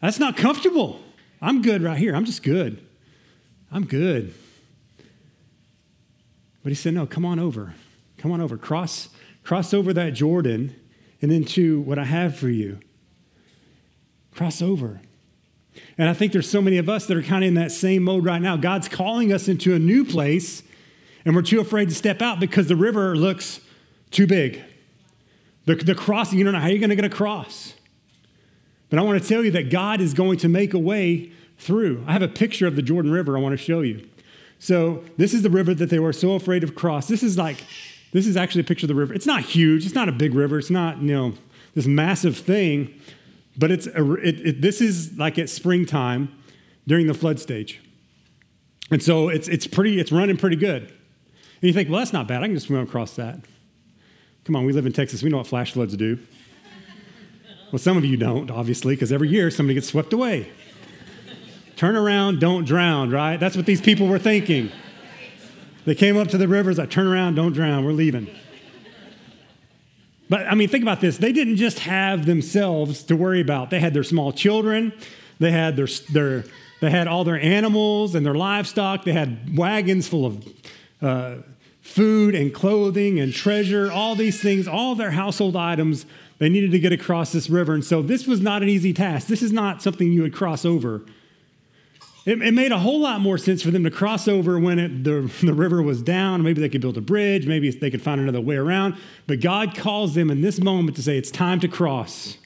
That's 0.01 0.19
not 0.19 0.35
comfortable. 0.35 0.99
I'm 1.41 1.61
good 1.61 1.81
right 1.81 1.97
here. 1.97 2.15
I'm 2.15 2.25
just 2.25 2.43
good. 2.43 2.85
I'm 3.71 3.85
good. 3.85 4.33
But 6.63 6.69
he 6.69 6.75
said, 6.75 6.93
No, 6.93 7.05
come 7.05 7.25
on 7.25 7.39
over. 7.39 7.73
Come 8.17 8.31
on 8.31 8.41
over. 8.41 8.57
Cross, 8.57 9.09
cross 9.43 9.73
over 9.73 9.93
that 9.93 10.11
Jordan 10.11 10.75
and 11.21 11.31
into 11.31 11.81
what 11.81 11.97
I 11.97 12.05
have 12.05 12.35
for 12.35 12.49
you. 12.49 12.79
Cross 14.33 14.61
over. 14.61 15.01
And 15.97 16.09
I 16.09 16.13
think 16.13 16.33
there's 16.33 16.49
so 16.49 16.61
many 16.61 16.77
of 16.77 16.89
us 16.89 17.05
that 17.07 17.17
are 17.17 17.23
kind 17.23 17.43
of 17.43 17.49
in 17.49 17.53
that 17.55 17.71
same 17.71 18.03
mode 18.03 18.25
right 18.25 18.41
now. 18.41 18.57
God's 18.57 18.87
calling 18.87 19.31
us 19.31 19.47
into 19.47 19.73
a 19.73 19.79
new 19.79 20.03
place, 20.03 20.63
and 21.25 21.35
we're 21.35 21.41
too 21.41 21.59
afraid 21.59 21.89
to 21.89 21.95
step 21.95 22.21
out 22.21 22.39
because 22.39 22.67
the 22.67 22.75
river 22.75 23.15
looks 23.15 23.61
too 24.09 24.27
big. 24.27 24.61
The, 25.65 25.75
the 25.75 25.95
crossing, 25.95 26.37
you 26.39 26.43
don't 26.43 26.53
know 26.53 26.59
how 26.59 26.67
you're 26.67 26.79
going 26.79 26.89
to 26.89 26.95
get 26.95 27.05
across. 27.05 27.73
But 28.91 28.99
I 28.99 29.01
want 29.01 29.19
to 29.19 29.27
tell 29.27 29.43
you 29.43 29.49
that 29.51 29.71
God 29.71 30.01
is 30.01 30.13
going 30.13 30.37
to 30.39 30.49
make 30.49 30.75
a 30.75 30.79
way 30.79 31.31
through. 31.57 32.03
I 32.05 32.11
have 32.11 32.21
a 32.21 32.27
picture 32.27 32.67
of 32.67 32.75
the 32.75 32.83
Jordan 32.83 33.11
River 33.11 33.35
I 33.35 33.41
want 33.41 33.53
to 33.53 33.57
show 33.57 33.81
you. 33.81 34.07
So, 34.59 35.03
this 35.17 35.33
is 35.33 35.41
the 35.41 35.49
river 35.49 35.73
that 35.73 35.89
they 35.89 35.97
were 35.97 36.13
so 36.13 36.33
afraid 36.33 36.63
of 36.63 36.75
cross. 36.75 37.07
This 37.07 37.23
is 37.23 37.35
like, 37.35 37.63
this 38.11 38.27
is 38.27 38.37
actually 38.37 38.61
a 38.61 38.65
picture 38.65 38.85
of 38.85 38.89
the 38.89 38.95
river. 38.95 39.13
It's 39.13 39.25
not 39.25 39.41
huge, 39.41 39.87
it's 39.87 39.95
not 39.95 40.07
a 40.07 40.11
big 40.11 40.35
river, 40.35 40.59
it's 40.59 40.69
not, 40.69 41.01
you 41.01 41.13
know, 41.13 41.33
this 41.73 41.87
massive 41.87 42.37
thing, 42.37 42.93
but 43.57 43.71
it's 43.71 43.87
a, 43.87 44.13
it, 44.15 44.47
it, 44.47 44.61
this 44.61 44.81
is 44.81 45.17
like 45.17 45.39
at 45.39 45.49
springtime 45.49 46.29
during 46.85 47.07
the 47.07 47.13
flood 47.13 47.39
stage. 47.39 47.81
And 48.91 49.01
so 49.01 49.29
it's, 49.29 49.47
it's 49.47 49.65
pretty, 49.65 49.99
it's 49.99 50.11
running 50.11 50.37
pretty 50.37 50.57
good. 50.57 50.83
And 50.83 51.67
you 51.67 51.73
think, 51.73 51.89
well, 51.89 51.99
that's 51.99 52.13
not 52.13 52.27
bad. 52.27 52.43
I 52.43 52.47
can 52.47 52.55
just 52.55 52.67
swim 52.67 52.81
across 52.81 53.15
that. 53.15 53.39
Come 54.43 54.55
on, 54.55 54.65
we 54.65 54.73
live 54.73 54.85
in 54.85 54.91
Texas. 54.91 55.23
We 55.23 55.29
know 55.29 55.37
what 55.37 55.47
flash 55.47 55.71
floods 55.71 55.95
do. 55.95 56.19
Well, 57.71 57.79
some 57.79 57.95
of 57.97 58.03
you 58.03 58.17
don't, 58.17 58.51
obviously, 58.51 58.95
because 58.95 59.11
every 59.13 59.29
year 59.29 59.49
somebody 59.49 59.75
gets 59.75 59.87
swept 59.87 60.11
away. 60.11 60.51
Turn 61.77 61.95
around, 61.95 62.39
don't 62.39 62.65
drown, 62.65 63.09
right? 63.11 63.37
That's 63.37 63.55
what 63.55 63.65
these 63.65 63.81
people 63.81 64.07
were 64.07 64.19
thinking. 64.19 64.71
They 65.85 65.95
came 65.95 66.17
up 66.17 66.27
to 66.29 66.37
the 66.37 66.47
rivers, 66.47 66.77
I 66.77 66.85
turn 66.85 67.07
around, 67.07 67.35
don't 67.35 67.53
drown, 67.53 67.85
we're 67.85 67.93
leaving. 67.93 68.27
But 70.29 70.47
I 70.47 70.55
mean, 70.55 70.67
think 70.67 70.83
about 70.83 71.01
this. 71.01 71.17
They 71.17 71.31
didn't 71.31 71.57
just 71.57 71.79
have 71.79 72.25
themselves 72.25 73.03
to 73.03 73.15
worry 73.15 73.41
about. 73.41 73.69
They 73.69 73.79
had 73.79 73.93
their 73.93 74.03
small 74.03 74.31
children, 74.31 74.93
they 75.39 75.51
had 75.51 75.75
their, 75.75 75.87
their 76.11 76.43
they 76.81 76.89
had 76.89 77.07
all 77.07 77.23
their 77.23 77.39
animals 77.39 78.15
and 78.15 78.25
their 78.25 78.35
livestock, 78.35 79.05
they 79.05 79.13
had 79.13 79.57
wagons 79.57 80.07
full 80.07 80.25
of 80.25 80.47
uh, 81.01 81.35
food 81.81 82.35
and 82.35 82.53
clothing 82.53 83.19
and 83.19 83.33
treasure, 83.33 83.91
all 83.91 84.15
these 84.15 84.41
things, 84.41 84.67
all 84.67 84.95
their 84.95 85.11
household 85.11 85.55
items, 85.55 86.05
they 86.41 86.49
needed 86.49 86.71
to 86.71 86.79
get 86.79 86.91
across 86.91 87.31
this 87.31 87.51
river. 87.51 87.75
And 87.75 87.85
so 87.85 88.01
this 88.01 88.25
was 88.25 88.41
not 88.41 88.63
an 88.63 88.67
easy 88.67 88.93
task. 88.93 89.27
This 89.27 89.43
is 89.43 89.51
not 89.51 89.83
something 89.83 90.11
you 90.11 90.23
would 90.23 90.33
cross 90.33 90.65
over. 90.65 91.05
It, 92.25 92.41
it 92.41 92.55
made 92.55 92.71
a 92.71 92.79
whole 92.79 92.99
lot 92.99 93.21
more 93.21 93.37
sense 93.37 93.61
for 93.61 93.69
them 93.69 93.83
to 93.83 93.91
cross 93.91 94.27
over 94.27 94.57
when 94.57 94.79
it, 94.79 95.03
the, 95.03 95.31
the 95.45 95.53
river 95.53 95.83
was 95.83 96.01
down. 96.01 96.41
Maybe 96.41 96.59
they 96.59 96.67
could 96.67 96.81
build 96.81 96.97
a 96.97 97.01
bridge. 97.01 97.45
Maybe 97.45 97.69
they 97.69 97.91
could 97.91 98.01
find 98.01 98.19
another 98.19 98.41
way 98.41 98.55
around. 98.55 98.95
But 99.27 99.39
God 99.39 99.77
calls 99.77 100.15
them 100.15 100.31
in 100.31 100.41
this 100.41 100.59
moment 100.59 100.95
to 100.95 101.03
say, 101.03 101.15
It's 101.15 101.29
time 101.29 101.59
to 101.59 101.67
cross. 101.67 102.39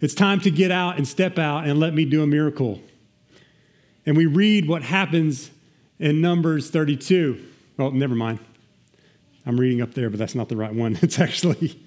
It's 0.00 0.14
time 0.14 0.40
to 0.40 0.50
get 0.50 0.70
out 0.70 0.96
and 0.96 1.06
step 1.06 1.38
out 1.38 1.66
and 1.66 1.78
let 1.78 1.92
me 1.92 2.06
do 2.06 2.22
a 2.22 2.26
miracle. 2.26 2.80
And 4.06 4.16
we 4.16 4.24
read 4.24 4.66
what 4.66 4.84
happens 4.84 5.50
in 5.98 6.22
Numbers 6.22 6.70
32. 6.70 7.44
Oh, 7.78 7.90
never 7.90 8.14
mind. 8.14 8.38
I'm 9.44 9.60
reading 9.60 9.82
up 9.82 9.92
there, 9.92 10.08
but 10.08 10.18
that's 10.18 10.34
not 10.34 10.48
the 10.48 10.56
right 10.56 10.72
one. 10.72 10.98
It's 11.02 11.18
actually, 11.18 11.78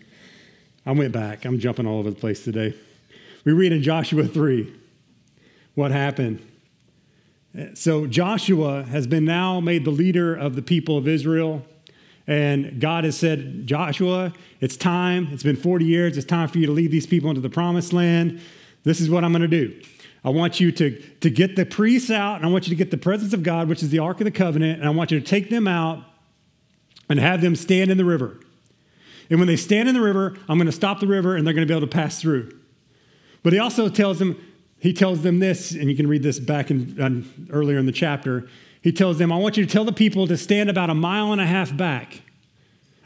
I 0.85 0.91
went 0.91 1.11
back. 1.11 1.45
I'm 1.45 1.59
jumping 1.59 1.85
all 1.85 1.99
over 1.99 2.09
the 2.09 2.15
place 2.15 2.43
today. 2.43 2.73
We 3.45 3.51
read 3.51 3.71
in 3.71 3.83
Joshua 3.83 4.25
3 4.27 4.73
what 5.75 5.91
happened. 5.91 6.45
So 7.73 8.07
Joshua 8.07 8.83
has 8.83 9.07
been 9.07 9.25
now 9.25 9.59
made 9.59 9.85
the 9.85 9.91
leader 9.91 10.33
of 10.33 10.55
the 10.55 10.61
people 10.61 10.97
of 10.97 11.07
Israel. 11.07 11.63
And 12.27 12.79
God 12.79 13.03
has 13.03 13.17
said, 13.17 13.67
Joshua, 13.67 14.33
it's 14.59 14.77
time. 14.77 15.27
It's 15.31 15.43
been 15.43 15.55
40 15.55 15.85
years. 15.85 16.17
It's 16.17 16.25
time 16.25 16.47
for 16.47 16.59
you 16.59 16.67
to 16.67 16.71
lead 16.71 16.91
these 16.91 17.07
people 17.07 17.29
into 17.29 17.41
the 17.41 17.49
promised 17.49 17.93
land. 17.93 18.39
This 18.83 19.01
is 19.01 19.09
what 19.09 19.23
I'm 19.23 19.31
going 19.31 19.41
to 19.41 19.47
do. 19.47 19.79
I 20.23 20.29
want 20.29 20.59
you 20.59 20.71
to, 20.71 20.99
to 21.21 21.29
get 21.29 21.55
the 21.55 21.65
priests 21.65 22.11
out, 22.11 22.35
and 22.37 22.45
I 22.45 22.49
want 22.49 22.67
you 22.67 22.69
to 22.69 22.75
get 22.75 22.91
the 22.91 22.97
presence 22.97 23.33
of 23.33 23.41
God, 23.41 23.67
which 23.67 23.81
is 23.81 23.89
the 23.89 23.99
Ark 23.99 24.21
of 24.21 24.25
the 24.25 24.31
Covenant, 24.31 24.79
and 24.79 24.87
I 24.87 24.91
want 24.91 25.11
you 25.11 25.19
to 25.19 25.25
take 25.25 25.49
them 25.49 25.67
out 25.67 26.03
and 27.09 27.19
have 27.19 27.41
them 27.41 27.55
stand 27.55 27.89
in 27.89 27.97
the 27.97 28.05
river. 28.05 28.37
And 29.31 29.39
when 29.39 29.47
they 29.47 29.55
stand 29.55 29.87
in 29.87 29.95
the 29.95 30.01
river, 30.01 30.37
I'm 30.49 30.57
going 30.57 30.67
to 30.67 30.73
stop 30.73 30.99
the 30.99 31.07
river, 31.07 31.37
and 31.37 31.47
they're 31.47 31.53
going 31.53 31.65
to 31.65 31.71
be 31.71 31.75
able 31.75 31.87
to 31.87 31.91
pass 31.91 32.19
through. 32.19 32.51
But 33.43 33.53
he 33.53 33.59
also 33.59 33.87
tells 33.87 34.19
them, 34.19 34.35
he 34.77 34.91
tells 34.91 35.21
them 35.21 35.39
this, 35.39 35.71
and 35.71 35.89
you 35.89 35.95
can 35.95 36.05
read 36.05 36.21
this 36.21 36.37
back 36.37 36.69
in, 36.69 37.01
um, 37.01 37.47
earlier 37.49 37.77
in 37.77 37.85
the 37.85 37.93
chapter. 37.93 38.49
He 38.81 38.91
tells 38.91 39.19
them, 39.19 39.31
I 39.31 39.37
want 39.37 39.55
you 39.55 39.65
to 39.65 39.71
tell 39.71 39.85
the 39.85 39.93
people 39.93 40.27
to 40.27 40.35
stand 40.35 40.69
about 40.69 40.89
a 40.89 40.93
mile 40.93 41.31
and 41.31 41.39
a 41.39 41.45
half 41.45 41.75
back, 41.75 42.23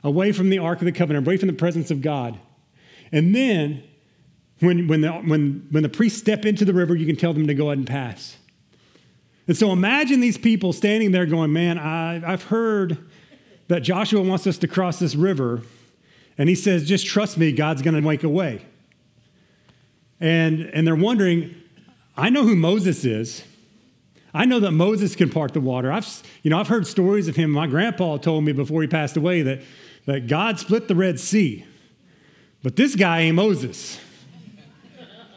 away 0.04 0.32
from 0.32 0.50
the 0.50 0.58
Ark 0.58 0.80
of 0.80 0.86
the 0.86 0.92
Covenant, 0.92 1.28
away 1.28 1.38
from 1.38 1.48
the 1.48 1.54
presence 1.54 1.92
of 1.92 2.02
God. 2.02 2.40
And 3.12 3.36
then, 3.36 3.84
when, 4.62 4.88
when, 4.88 5.02
the, 5.02 5.12
when, 5.12 5.68
when 5.70 5.84
the 5.84 5.90
priests 5.90 6.20
step 6.20 6.44
into 6.44 6.66
the 6.66 6.74
river, 6.74 6.96
you 6.96 7.06
can 7.06 7.18
tell 7.18 7.34
them 7.34 7.46
to 7.46 7.54
go 7.54 7.68
ahead 7.68 7.78
and 7.78 7.88
pass. 7.88 8.38
And 9.48 9.56
so 9.56 9.72
imagine 9.72 10.22
these 10.22 10.40
people 10.40 10.74
standing 10.74 11.12
there 11.12 11.28
going, 11.28 11.54
Man, 11.54 11.78
I, 11.78 12.34
I've 12.34 12.46
heard 12.46 12.98
that 13.68 13.82
Joshua 13.82 14.24
wants 14.24 14.48
us 14.48 14.58
to 14.58 14.68
cross 14.68 14.98
this 14.98 15.14
river. 15.14 15.62
And 16.38 16.50
he 16.50 16.56
says, 16.56 16.88
Just 16.88 17.06
trust 17.06 17.38
me, 17.38 17.52
God's 17.52 17.82
going 17.82 17.96
to 17.96 18.02
make 18.02 18.24
a 18.24 18.30
way. 18.30 18.62
And, 20.20 20.62
and 20.74 20.88
they're 20.88 20.96
wondering, 20.96 21.56
I 22.18 22.30
know 22.30 22.44
who 22.44 22.56
Moses 22.56 23.06
is. 23.06 23.44
I 24.34 24.46
know 24.46 24.60
that 24.60 24.72
Moses 24.72 25.16
can 25.16 25.30
part 25.30 25.54
the 25.54 25.62
water. 25.62 25.92
I've, 25.92 26.24
you 26.44 26.50
know, 26.50 26.60
I've 26.60 26.68
heard 26.68 26.88
stories 26.88 27.28
of 27.28 27.36
him. 27.36 27.52
My 27.52 27.68
grandpa 27.68 28.18
told 28.18 28.44
me 28.44 28.52
before 28.52 28.82
he 28.82 28.88
passed 28.88 29.16
away 29.16 29.42
that, 29.44 29.62
that 30.06 30.28
God 30.28 30.60
split 30.60 30.88
the 30.88 30.96
Red 30.96 31.20
Sea. 31.20 31.66
But 32.62 32.76
this 32.76 32.96
guy 32.96 33.22
ain't 33.22 33.36
Moses. 33.36 33.98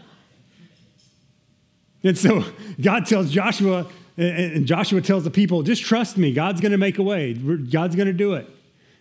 and 2.02 2.18
so 2.18 2.44
God 2.80 3.06
tells 3.06 3.30
Joshua, 3.30 3.86
and 4.16 4.66
Joshua 4.66 5.00
tells 5.00 5.22
the 5.22 5.30
people, 5.30 5.62
just 5.62 5.82
trust 5.82 6.16
me. 6.16 6.32
God's 6.32 6.60
going 6.60 6.72
to 6.72 6.78
make 6.78 6.98
a 6.98 7.02
way. 7.02 7.34
God's 7.34 7.94
going 7.94 8.06
to 8.06 8.12
do 8.12 8.34
it. 8.34 8.48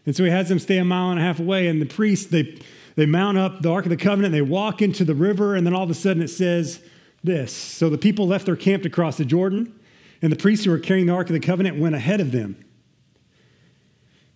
And 0.08 0.16
so 0.16 0.24
he 0.24 0.32
has 0.32 0.50
them 0.50 0.58
stay 0.58 0.78
a 0.78 0.86
mile 0.86 1.12
and 1.12 1.20
a 1.20 1.22
half 1.22 1.40
away. 1.40 1.68
And 1.68 1.80
the 1.80 1.86
priests, 1.86 2.28
they, 2.28 2.58
they 2.96 3.06
mount 3.06 3.38
up 3.38 3.62
the 3.62 3.70
Ark 3.70 3.86
of 3.86 3.90
the 3.90 3.98
Covenant, 3.98 4.32
they 4.32 4.42
walk 4.42 4.82
into 4.82 5.06
the 5.06 5.14
river, 5.14 5.54
and 5.54 5.68
then 5.68 5.76
all 5.76 5.84
of 5.84 5.90
a 5.92 5.94
sudden 5.94 6.24
it 6.24 6.30
says 6.30 6.80
this. 7.24 7.54
So 7.54 7.90
the 7.90 7.98
people 7.98 8.26
left 8.26 8.46
their 8.46 8.56
camp 8.56 8.84
to 8.84 8.90
cross 8.90 9.18
the 9.18 9.26
Jordan 9.26 9.78
and 10.22 10.32
the 10.32 10.38
priests 10.38 10.66
who 10.66 10.72
were 10.72 10.80
carrying 10.80 11.06
the 11.06 11.14
Ark 11.14 11.28
of 11.28 11.34
the 11.34 11.40
Covenant 11.40 11.78
went 11.78 11.94
ahead 11.94 12.22
of 12.22 12.32
them. 12.32 12.64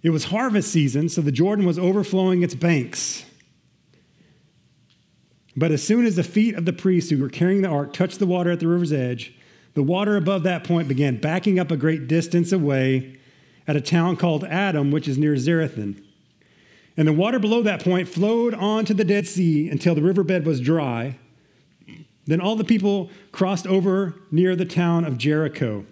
It 0.03 0.09
was 0.09 0.25
harvest 0.25 0.71
season, 0.71 1.09
so 1.09 1.21
the 1.21 1.31
Jordan 1.31 1.65
was 1.65 1.79
overflowing 1.79 2.43
its 2.43 2.53
banks. 2.53 3.23
But 5.55 5.71
as 5.71 5.81
soon 5.81 6.05
as 6.05 6.17
the 6.17 6.23
feet 6.23 6.55
of 6.55 6.65
the 6.65 6.73
priests 6.73 7.09
who 7.09 7.17
were 7.21 7.29
carrying 7.29 7.61
the 7.61 7.69
ark 7.69 7.93
touched 7.93 8.19
the 8.19 8.25
water 8.25 8.51
at 8.51 8.59
the 8.59 8.67
river's 8.67 8.91
edge, 8.91 9.33
the 9.73 9.83
water 9.83 10.17
above 10.17 10.43
that 10.43 10.63
point 10.63 10.87
began 10.87 11.17
backing 11.17 11.59
up 11.59 11.71
a 11.71 11.77
great 11.77 12.07
distance 12.07 12.51
away 12.51 13.19
at 13.67 13.75
a 13.75 13.81
town 13.81 14.17
called 14.17 14.43
Adam, 14.45 14.91
which 14.91 15.07
is 15.07 15.17
near 15.17 15.35
Zarethan. 15.35 16.03
And 16.97 17.07
the 17.07 17.13
water 17.13 17.39
below 17.39 17.61
that 17.63 17.83
point 17.83 18.07
flowed 18.07 18.53
on 18.53 18.85
to 18.85 18.93
the 18.93 19.05
Dead 19.05 19.27
Sea 19.27 19.69
until 19.69 19.95
the 19.95 20.01
riverbed 20.01 20.45
was 20.45 20.59
dry. 20.59 21.17
Then 22.25 22.41
all 22.41 22.55
the 22.55 22.63
people 22.63 23.09
crossed 23.31 23.65
over 23.65 24.15
near 24.29 24.55
the 24.55 24.65
town 24.65 25.05
of 25.05 25.17
Jericho. 25.17 25.85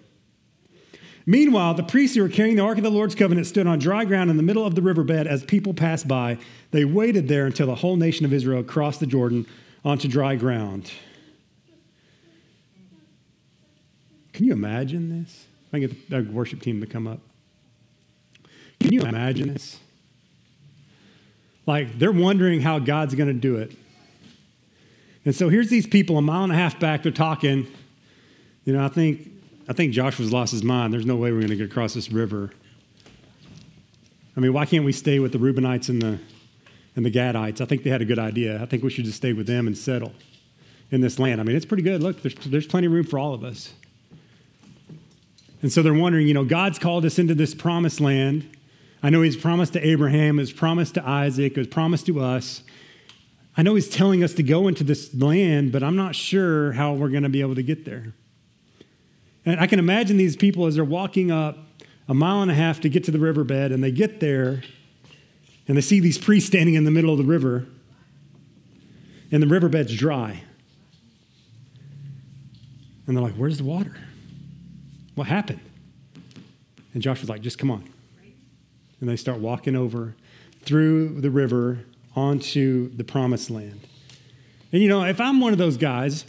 Meanwhile, 1.26 1.74
the 1.74 1.82
priests 1.82 2.16
who 2.16 2.22
were 2.22 2.28
carrying 2.28 2.56
the 2.56 2.62
Ark 2.62 2.78
of 2.78 2.84
the 2.84 2.90
Lord's 2.90 3.14
covenant 3.14 3.46
stood 3.46 3.66
on 3.66 3.78
dry 3.78 4.04
ground 4.04 4.30
in 4.30 4.36
the 4.36 4.42
middle 4.42 4.64
of 4.64 4.74
the 4.74 4.82
riverbed 4.82 5.26
as 5.26 5.44
people 5.44 5.74
passed 5.74 6.08
by. 6.08 6.38
They 6.70 6.84
waited 6.84 7.28
there 7.28 7.46
until 7.46 7.66
the 7.66 7.76
whole 7.76 7.96
nation 7.96 8.24
of 8.24 8.32
Israel 8.32 8.62
crossed 8.62 9.00
the 9.00 9.06
Jordan 9.06 9.46
onto 9.84 10.08
dry 10.08 10.36
ground. 10.36 10.90
Can 14.32 14.46
you 14.46 14.52
imagine 14.52 15.08
this? 15.20 15.46
I 15.72 15.78
get 15.78 16.10
the 16.10 16.22
worship 16.22 16.62
team 16.62 16.80
to 16.80 16.86
come 16.86 17.06
up. 17.06 17.20
Can 18.90 19.00
you 19.00 19.06
imagine 19.06 19.52
this? 19.52 19.78
Like 21.64 21.98
they're 21.98 22.10
wondering 22.10 22.60
how 22.60 22.80
God's 22.80 23.14
going 23.14 23.28
to 23.28 23.34
do 23.34 23.56
it. 23.56 23.72
And 25.24 25.34
so 25.34 25.48
here's 25.48 25.68
these 25.68 25.86
people 25.86 26.18
a 26.18 26.22
mile 26.22 26.42
and 26.42 26.52
a 26.52 26.56
half 26.56 26.80
back, 26.80 27.02
they're 27.04 27.12
talking. 27.12 27.68
You 28.64 28.72
know, 28.72 28.84
I 28.84 28.88
think 28.88 29.30
I 29.68 29.72
think 29.72 29.92
Joshua's 29.92 30.32
lost 30.32 30.50
his 30.50 30.64
mind. 30.64 30.92
There's 30.92 31.06
no 31.06 31.14
way 31.14 31.30
we're 31.30 31.38
going 31.38 31.50
to 31.50 31.56
get 31.56 31.70
across 31.70 31.94
this 31.94 32.10
river. 32.10 32.50
I 34.36 34.40
mean, 34.40 34.52
why 34.52 34.66
can't 34.66 34.84
we 34.84 34.92
stay 34.92 35.20
with 35.20 35.30
the 35.30 35.38
Reubenites 35.38 35.88
and 35.88 36.02
the 36.02 36.18
and 36.96 37.06
the 37.06 37.10
Gadites? 37.12 37.60
I 37.60 37.66
think 37.66 37.84
they 37.84 37.90
had 37.90 38.02
a 38.02 38.06
good 38.06 38.18
idea. 38.18 38.60
I 38.60 38.66
think 38.66 38.82
we 38.82 38.90
should 38.90 39.04
just 39.04 39.18
stay 39.18 39.32
with 39.32 39.46
them 39.46 39.68
and 39.68 39.78
settle 39.78 40.12
in 40.90 41.00
this 41.00 41.20
land. 41.20 41.40
I 41.40 41.44
mean, 41.44 41.54
it's 41.54 41.66
pretty 41.66 41.84
good. 41.84 42.02
Look, 42.02 42.22
there's, 42.22 42.34
there's 42.34 42.66
plenty 42.66 42.88
of 42.88 42.92
room 42.92 43.04
for 43.04 43.20
all 43.20 43.34
of 43.34 43.44
us. 43.44 43.72
And 45.62 45.70
so 45.70 45.82
they're 45.82 45.94
wondering, 45.94 46.26
you 46.26 46.34
know, 46.34 46.44
God's 46.44 46.80
called 46.80 47.04
us 47.04 47.20
into 47.20 47.36
this 47.36 47.54
promised 47.54 48.00
land. 48.00 48.48
I 49.02 49.10
know 49.10 49.22
He's 49.22 49.36
promised 49.36 49.72
to 49.74 49.86
Abraham, 49.86 50.38
He's 50.38 50.52
promised 50.52 50.94
to 50.94 51.08
Isaac, 51.08 51.56
He's 51.56 51.66
promised 51.66 52.06
to 52.06 52.20
us. 52.20 52.62
I 53.56 53.62
know 53.62 53.74
he's 53.74 53.88
telling 53.88 54.22
us 54.22 54.32
to 54.34 54.42
go 54.42 54.68
into 54.68 54.84
this 54.84 55.12
land, 55.14 55.72
but 55.72 55.82
I'm 55.82 55.96
not 55.96 56.14
sure 56.14 56.72
how 56.72 56.94
we're 56.94 57.08
going 57.08 57.24
to 57.24 57.28
be 57.28 57.40
able 57.40 57.56
to 57.56 57.62
get 57.62 57.84
there. 57.84 58.14
And 59.44 59.58
I 59.60 59.66
can 59.66 59.78
imagine 59.78 60.16
these 60.16 60.36
people 60.36 60.66
as 60.66 60.76
they're 60.76 60.84
walking 60.84 61.30
up 61.30 61.58
a 62.08 62.14
mile 62.14 62.42
and 62.42 62.50
a 62.50 62.54
half 62.54 62.80
to 62.80 62.88
get 62.88 63.04
to 63.04 63.10
the 63.10 63.18
riverbed, 63.18 63.72
and 63.72 63.82
they 63.82 63.90
get 63.90 64.20
there, 64.20 64.62
and 65.68 65.76
they 65.76 65.80
see 65.80 66.00
these 66.00 66.18
priests 66.18 66.48
standing 66.48 66.74
in 66.74 66.84
the 66.84 66.90
middle 66.90 67.12
of 67.12 67.18
the 67.18 67.24
river, 67.24 67.66
and 69.30 69.42
the 69.42 69.46
riverbed's 69.46 69.94
dry. 69.94 70.42
And 73.06 73.16
they're 73.16 73.22
like, 73.22 73.34
Where's 73.34 73.58
the 73.58 73.64
water? 73.64 73.96
What 75.14 75.26
happened? 75.26 75.60
And 76.94 77.02
Joshua's 77.02 77.28
like, 77.28 77.42
Just 77.42 77.58
come 77.58 77.70
on. 77.70 77.88
And 79.00 79.08
they 79.08 79.16
start 79.16 79.38
walking 79.38 79.76
over 79.76 80.14
through 80.62 81.20
the 81.20 81.30
river 81.30 81.84
onto 82.14 82.94
the 82.96 83.04
promised 83.04 83.50
land. 83.50 83.80
And 84.72 84.82
you 84.82 84.88
know, 84.88 85.04
if 85.04 85.20
I'm 85.20 85.40
one 85.40 85.52
of 85.52 85.58
those 85.58 85.76
guys, 85.76 86.24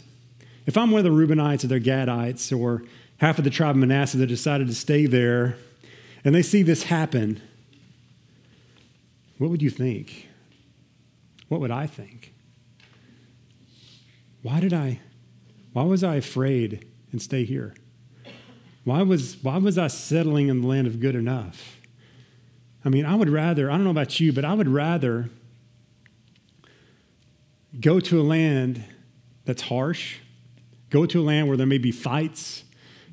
if 0.66 0.76
I'm 0.76 0.90
one 0.90 1.04
of 1.04 1.04
the 1.04 1.10
Reubenites 1.10 1.64
or 1.64 1.68
the 1.68 1.80
Gadites 1.80 2.56
or 2.56 2.82
half 3.18 3.38
of 3.38 3.44
the 3.44 3.50
tribe 3.50 3.76
of 3.76 3.76
Manasseh 3.76 4.16
that 4.18 4.26
decided 4.26 4.68
to 4.68 4.74
stay 4.74 5.06
there, 5.06 5.56
and 6.24 6.34
they 6.34 6.42
see 6.42 6.62
this 6.62 6.84
happen, 6.84 7.40
what 9.38 9.50
would 9.50 9.62
you 9.62 9.70
think? 9.70 10.28
What 11.48 11.60
would 11.60 11.70
I 11.70 11.86
think? 11.86 12.32
Why 14.42 14.60
did 14.60 14.72
I, 14.72 15.00
why 15.72 15.82
was 15.84 16.02
I 16.02 16.16
afraid 16.16 16.86
and 17.12 17.20
stay 17.20 17.44
here? 17.44 17.74
Why 18.84 19.02
was, 19.02 19.36
why 19.42 19.58
was 19.58 19.78
I 19.78 19.86
settling 19.86 20.48
in 20.48 20.62
the 20.62 20.66
land 20.66 20.86
of 20.86 20.98
good 20.98 21.14
enough? 21.14 21.78
I 22.84 22.88
mean, 22.88 23.06
I 23.06 23.14
would 23.14 23.28
rather, 23.28 23.70
I 23.70 23.74
don't 23.74 23.84
know 23.84 23.90
about 23.90 24.18
you, 24.18 24.32
but 24.32 24.44
I 24.44 24.54
would 24.54 24.68
rather 24.68 25.30
go 27.80 28.00
to 28.00 28.20
a 28.20 28.24
land 28.24 28.84
that's 29.44 29.62
harsh, 29.62 30.18
go 30.90 31.06
to 31.06 31.20
a 31.20 31.24
land 31.24 31.48
where 31.48 31.56
there 31.56 31.66
may 31.66 31.78
be 31.78 31.92
fights, 31.92 32.64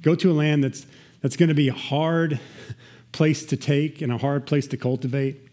go 0.01 0.15
to 0.15 0.31
a 0.31 0.33
land 0.33 0.63
that's, 0.63 0.85
that's 1.21 1.35
going 1.35 1.49
to 1.49 1.55
be 1.55 1.67
a 1.67 1.73
hard 1.73 2.39
place 3.11 3.45
to 3.45 3.57
take 3.57 4.01
and 4.01 4.11
a 4.11 4.17
hard 4.17 4.45
place 4.45 4.67
to 4.67 4.77
cultivate, 4.77 5.47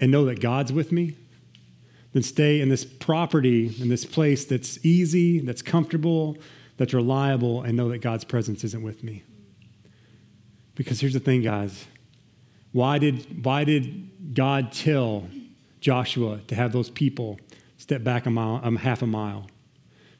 and 0.00 0.10
know 0.10 0.24
that 0.26 0.40
God's 0.40 0.72
with 0.72 0.92
me, 0.92 1.16
than 2.12 2.22
stay 2.22 2.60
in 2.60 2.68
this 2.68 2.84
property, 2.84 3.74
in 3.80 3.88
this 3.88 4.04
place 4.04 4.44
that's 4.44 4.84
easy, 4.84 5.38
that's 5.40 5.62
comfortable, 5.62 6.36
that's 6.76 6.92
reliable, 6.92 7.62
and 7.62 7.76
know 7.76 7.88
that 7.88 7.98
God's 7.98 8.24
presence 8.24 8.64
isn't 8.64 8.82
with 8.82 9.04
me. 9.04 9.22
Because 10.74 11.00
here's 11.00 11.12
the 11.12 11.20
thing, 11.20 11.42
guys 11.42 11.86
Why 12.72 12.98
did, 12.98 13.44
why 13.44 13.64
did 13.64 14.34
God 14.34 14.72
tell 14.72 15.28
Joshua 15.80 16.40
to 16.46 16.54
have 16.54 16.72
those 16.72 16.90
people 16.90 17.38
step 17.78 18.04
back 18.04 18.26
a 18.26 18.30
mile, 18.30 18.60
um, 18.62 18.76
half 18.76 19.02
a 19.02 19.06
mile? 19.06 19.46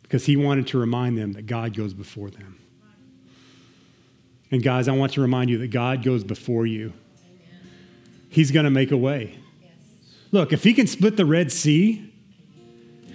Because 0.02 0.26
he 0.26 0.36
wanted 0.36 0.66
to 0.68 0.78
remind 0.78 1.16
them 1.16 1.32
that 1.34 1.46
God 1.46 1.76
goes 1.76 1.94
before 1.94 2.30
them. 2.30 2.58
And 4.50 4.62
guys, 4.62 4.88
I 4.88 4.92
want 4.92 5.12
to 5.12 5.20
remind 5.20 5.48
you 5.48 5.58
that 5.58 5.70
God 5.70 6.02
goes 6.02 6.24
before 6.24 6.66
you. 6.66 6.92
He's 8.28 8.50
going 8.50 8.64
to 8.64 8.70
make 8.70 8.90
a 8.90 8.96
way. 8.96 9.38
Look, 10.32 10.52
if 10.52 10.64
he 10.64 10.74
can 10.74 10.86
split 10.86 11.16
the 11.16 11.24
Red 11.24 11.52
Sea, 11.52 12.12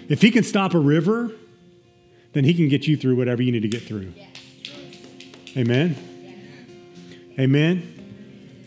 if 0.08 0.22
he 0.22 0.32
can 0.32 0.44
stop 0.44 0.74
a 0.74 0.80
river, 0.80 1.32
then 2.34 2.44
he 2.44 2.54
can 2.54 2.70
get 2.70 2.88
you 2.88 2.96
through 2.96 3.16
whatever 3.16 3.42
you 3.42 3.52
need 3.52 3.62
to 3.62 3.68
get 3.68 3.84
through. 3.84 4.14
Amen. 5.58 5.96
Amen. 7.40 7.95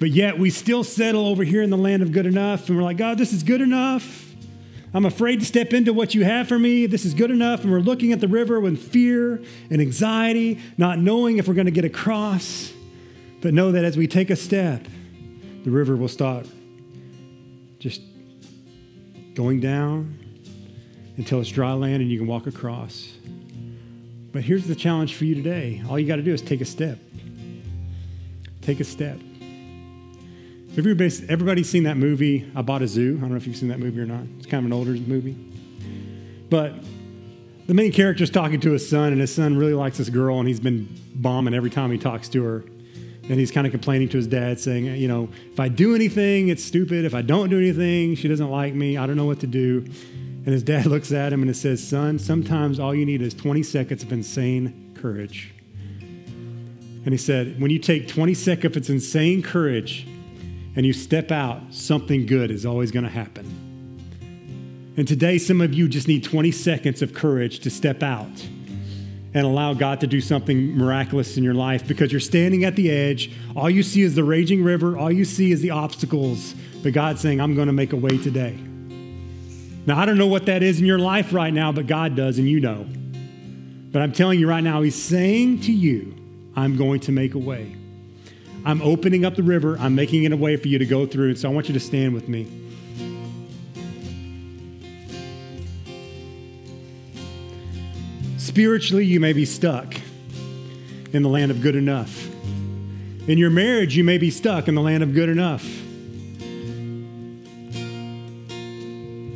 But 0.01 0.11
yet 0.11 0.39
we 0.39 0.51
still 0.51 0.85
settle 0.85 1.27
over 1.27 1.43
here 1.43 1.63
in 1.63 1.71
the 1.71 1.77
land 1.77 2.03
of 2.03 2.13
good 2.13 2.27
enough, 2.27 2.69
and 2.69 2.77
we're 2.77 2.85
like, 2.85 2.97
God, 2.97 3.19
this 3.19 3.33
is 3.33 3.43
good 3.43 3.61
enough. 3.61 4.29
I'm 4.95 5.05
afraid 5.05 5.41
to 5.41 5.47
step 5.47 5.73
into 5.75 5.93
what 5.93 6.15
you 6.15 6.25
have 6.25 6.49
for 6.49 6.59
me. 6.59 6.87
This 6.87 7.05
is 7.05 7.13
good 7.13 7.31
enough. 7.31 7.63
And 7.63 7.71
we're 7.71 7.81
looking 7.81 8.13
at 8.13 8.21
the 8.21 8.29
river 8.29 8.59
with 8.59 8.81
fear 8.81 9.43
and 9.71 9.83
anxiety, 9.83 10.61
not 10.79 10.99
knowing 10.99 11.39
if 11.39 11.47
we're 11.47 11.55
going 11.55 11.67
to 11.67 11.71
get 11.71 11.85
across. 11.85 12.73
But 13.41 13.55
know 13.55 13.73
that 13.73 13.85
as 13.85 13.97
we 13.97 14.07
take 14.07 14.31
a 14.31 14.37
step, 14.37 14.87
the 15.65 15.71
river 15.71 15.95
will 15.95 16.09
stop 16.09 16.47
just 17.79 18.01
going 19.35 19.61
down 19.61 20.19
until 21.17 21.41
it's 21.41 21.51
dry 21.51 21.73
land 21.73 22.03
and 22.03 22.11
you 22.11 22.19
can 22.19 22.27
walk 22.27 22.47
across. 22.47 23.13
But 24.33 24.43
here's 24.43 24.67
the 24.67 24.75
challenge 24.75 25.15
for 25.15 25.25
you 25.25 25.35
today 25.35 25.83
all 25.89 25.99
you 25.99 26.07
got 26.07 26.17
to 26.17 26.23
do 26.23 26.33
is 26.33 26.41
take 26.41 26.61
a 26.61 26.65
step. 26.65 26.99
Take 28.63 28.81
a 28.81 28.85
step. 28.85 29.19
Everybody's, 30.79 31.69
seen 31.69 31.83
that 31.83 31.97
movie, 31.97 32.49
I 32.55 32.63
Bought 32.63 32.83
a 32.83 32.87
Zoo. 32.87 33.17
I 33.17 33.21
don't 33.23 33.31
know 33.31 33.37
if 33.37 33.49
you've 33.49 33.57
seen 33.57 33.71
that 33.71 33.81
movie 33.81 34.01
or 34.01 34.07
not. 34.07 34.23
It's 34.37 34.47
kind 34.47 34.65
of 34.65 34.67
an 34.67 34.73
older 34.73 34.93
movie. 34.93 35.37
But 36.49 36.75
the 37.67 37.75
main 37.75 37.91
character's 37.91 38.31
talking 38.31 38.61
to 38.61 38.71
his 38.71 38.89
son, 38.89 39.11
and 39.11 39.21
his 39.21 39.35
son 39.35 39.57
really 39.57 39.75
likes 39.75 39.99
this 39.99 40.09
girl, 40.09 40.39
and 40.39 40.47
he's 40.47 40.61
been 40.61 40.89
bombing 41.17 41.53
every 41.53 41.69
time 41.69 41.91
he 41.91 41.99
talks 41.99 42.29
to 42.29 42.45
her. 42.45 42.65
And 43.25 43.41
he's 43.41 43.51
kind 43.51 43.67
of 43.67 43.73
complaining 43.73 44.09
to 44.11 44.19
his 44.19 44.29
dad, 44.29 44.61
saying, 44.61 44.85
You 44.85 45.09
know, 45.09 45.29
if 45.53 45.59
I 45.59 45.69
do 45.69 45.97
anything, 45.97 46.49
it's 46.49 46.63
stupid. 46.63 47.05
If 47.05 47.13
I 47.13 47.23
don't 47.23 47.51
do 47.51 47.59
anything, 47.59 48.15
she 48.15 48.29
doesn't 48.29 48.49
like 48.49 48.73
me. 48.73 48.97
I 48.97 49.09
don't 49.09 49.17
know 49.17 49.27
what 49.27 49.41
to 49.41 49.49
do. 49.49 49.79
And 49.79 50.47
his 50.47 50.63
dad 50.63 50.87
looks 50.95 51.11
at 51.11 51.33
him 51.33 51.43
and 51.43 51.51
he 51.51 51.55
says, 51.55 51.85
Son, 51.85 52.21
sometimes 52.21 52.79
all 52.79 52.95
you 52.95 53.05
need 53.05 53.21
is 53.21 53.35
20 53.35 53.65
seconds 53.65 54.05
of 54.05 54.13
insane 54.13 54.95
courage. 54.95 55.53
And 56.01 57.09
he 57.09 57.19
said, 57.19 57.61
When 57.61 57.73
you 57.73 57.81
take 57.81 58.07
20 58.07 58.33
seconds 58.33 58.77
of 58.77 58.89
insane 58.89 59.43
courage 59.43 60.07
and 60.77 60.87
you 60.87 60.93
step 60.93 61.31
out, 61.31 61.63
something 61.71 62.27
good 62.27 62.51
is 62.51 62.65
always 62.65 62.91
going 62.91 63.05
to 63.05 63.11
happen. 63.11 63.69
And 64.97 65.07
today, 65.07 65.39
some 65.39 65.61
of 65.61 65.73
you 65.73 65.89
just 65.89 66.09
need 66.09 66.25
20 66.25 66.51
seconds 66.51 67.03
of 67.03 67.15
courage 67.15 67.61
to 67.61 67.71
step 67.71 68.03
out 68.03 68.47
and 69.35 69.47
allow 69.47 69.75
God 69.75 70.01
to 70.01 70.07
do 70.07 70.21
something 70.21 70.77
miraculous 70.77 71.37
in 71.37 71.45
your 71.45 71.55
life 71.55 71.87
because 71.87 72.11
you're 72.11 72.21
standing 72.21 72.65
at 72.65 72.75
the 72.77 72.91
edge. 72.91 73.31
All 73.55 73.71
you 73.71 73.83
see 73.83 74.03
is 74.03 74.15
the 74.15 74.25
raging 74.25 74.65
river, 74.65 74.99
all 74.99 75.13
you 75.13 75.25
see 75.25 75.53
is 75.53 75.61
the 75.61 75.71
obstacles. 75.71 76.55
But 76.83 76.93
God's 76.95 77.21
saying, 77.21 77.41
I'm 77.41 77.55
going 77.55 77.69
to 77.69 77.73
make 77.73 77.93
a 77.93 77.97
way 77.97 78.19
today. 78.19 78.59
Now, 79.87 79.99
I 79.99 80.05
don't 80.05 80.19
know 80.19 80.27
what 80.27 80.47
that 80.47 80.63
is 80.63 80.81
in 80.81 80.87
your 80.87 80.99
life 80.99 81.33
right 81.33 81.53
now, 81.53 81.73
but 81.73 81.87
God 81.87 82.17
does, 82.17 82.39
and 82.39 82.49
you 82.49 82.61
know. 82.61 82.87
But 83.91 84.03
I'm 84.03 84.13
telling 84.13 84.39
you 84.39 84.49
right 84.49 84.63
now, 84.63 84.83
He's 84.83 85.01
saying 85.01 85.61
to 85.63 85.73
you, 85.73 86.15
I'm 86.57 86.77
going 86.77 87.01
to 87.01 87.13
make 87.13 87.35
a 87.35 87.39
way. 87.39 87.75
I'm 88.69 88.83
opening 88.83 89.25
up 89.25 89.35
the 89.35 89.43
river, 89.43 89.79
I'm 89.81 89.95
making 89.95 90.25
it 90.25 90.33
a 90.33 90.37
way 90.37 90.55
for 90.57 90.69
you 90.69 90.79
to 90.79 90.85
go 90.85 91.07
through. 91.07 91.31
And 91.31 91.39
So 91.39 91.49
I 91.49 91.53
want 91.55 91.69
you 91.69 91.73
to 91.73 91.81
stand 91.81 92.13
with 92.13 92.29
me. 92.29 92.47
Spiritually, 98.37 99.07
you 99.07 99.21
may 99.21 99.33
be 99.33 99.47
stuck 99.47 99.95
in 101.15 101.23
the 101.23 101.31
land 101.31 101.51
of 101.51 101.63
good 101.63 101.77
enough. 101.77 102.29
In 103.27 103.39
your 103.39 103.49
marriage, 103.49 103.97
you 103.97 104.05
may 104.05 104.19
be 104.19 104.31
stuck 104.31 104.69
in 104.69 104.75
the 104.75 104.83
land 104.83 105.03
of 105.03 105.15
good 105.15 105.31
enough. 105.31 105.65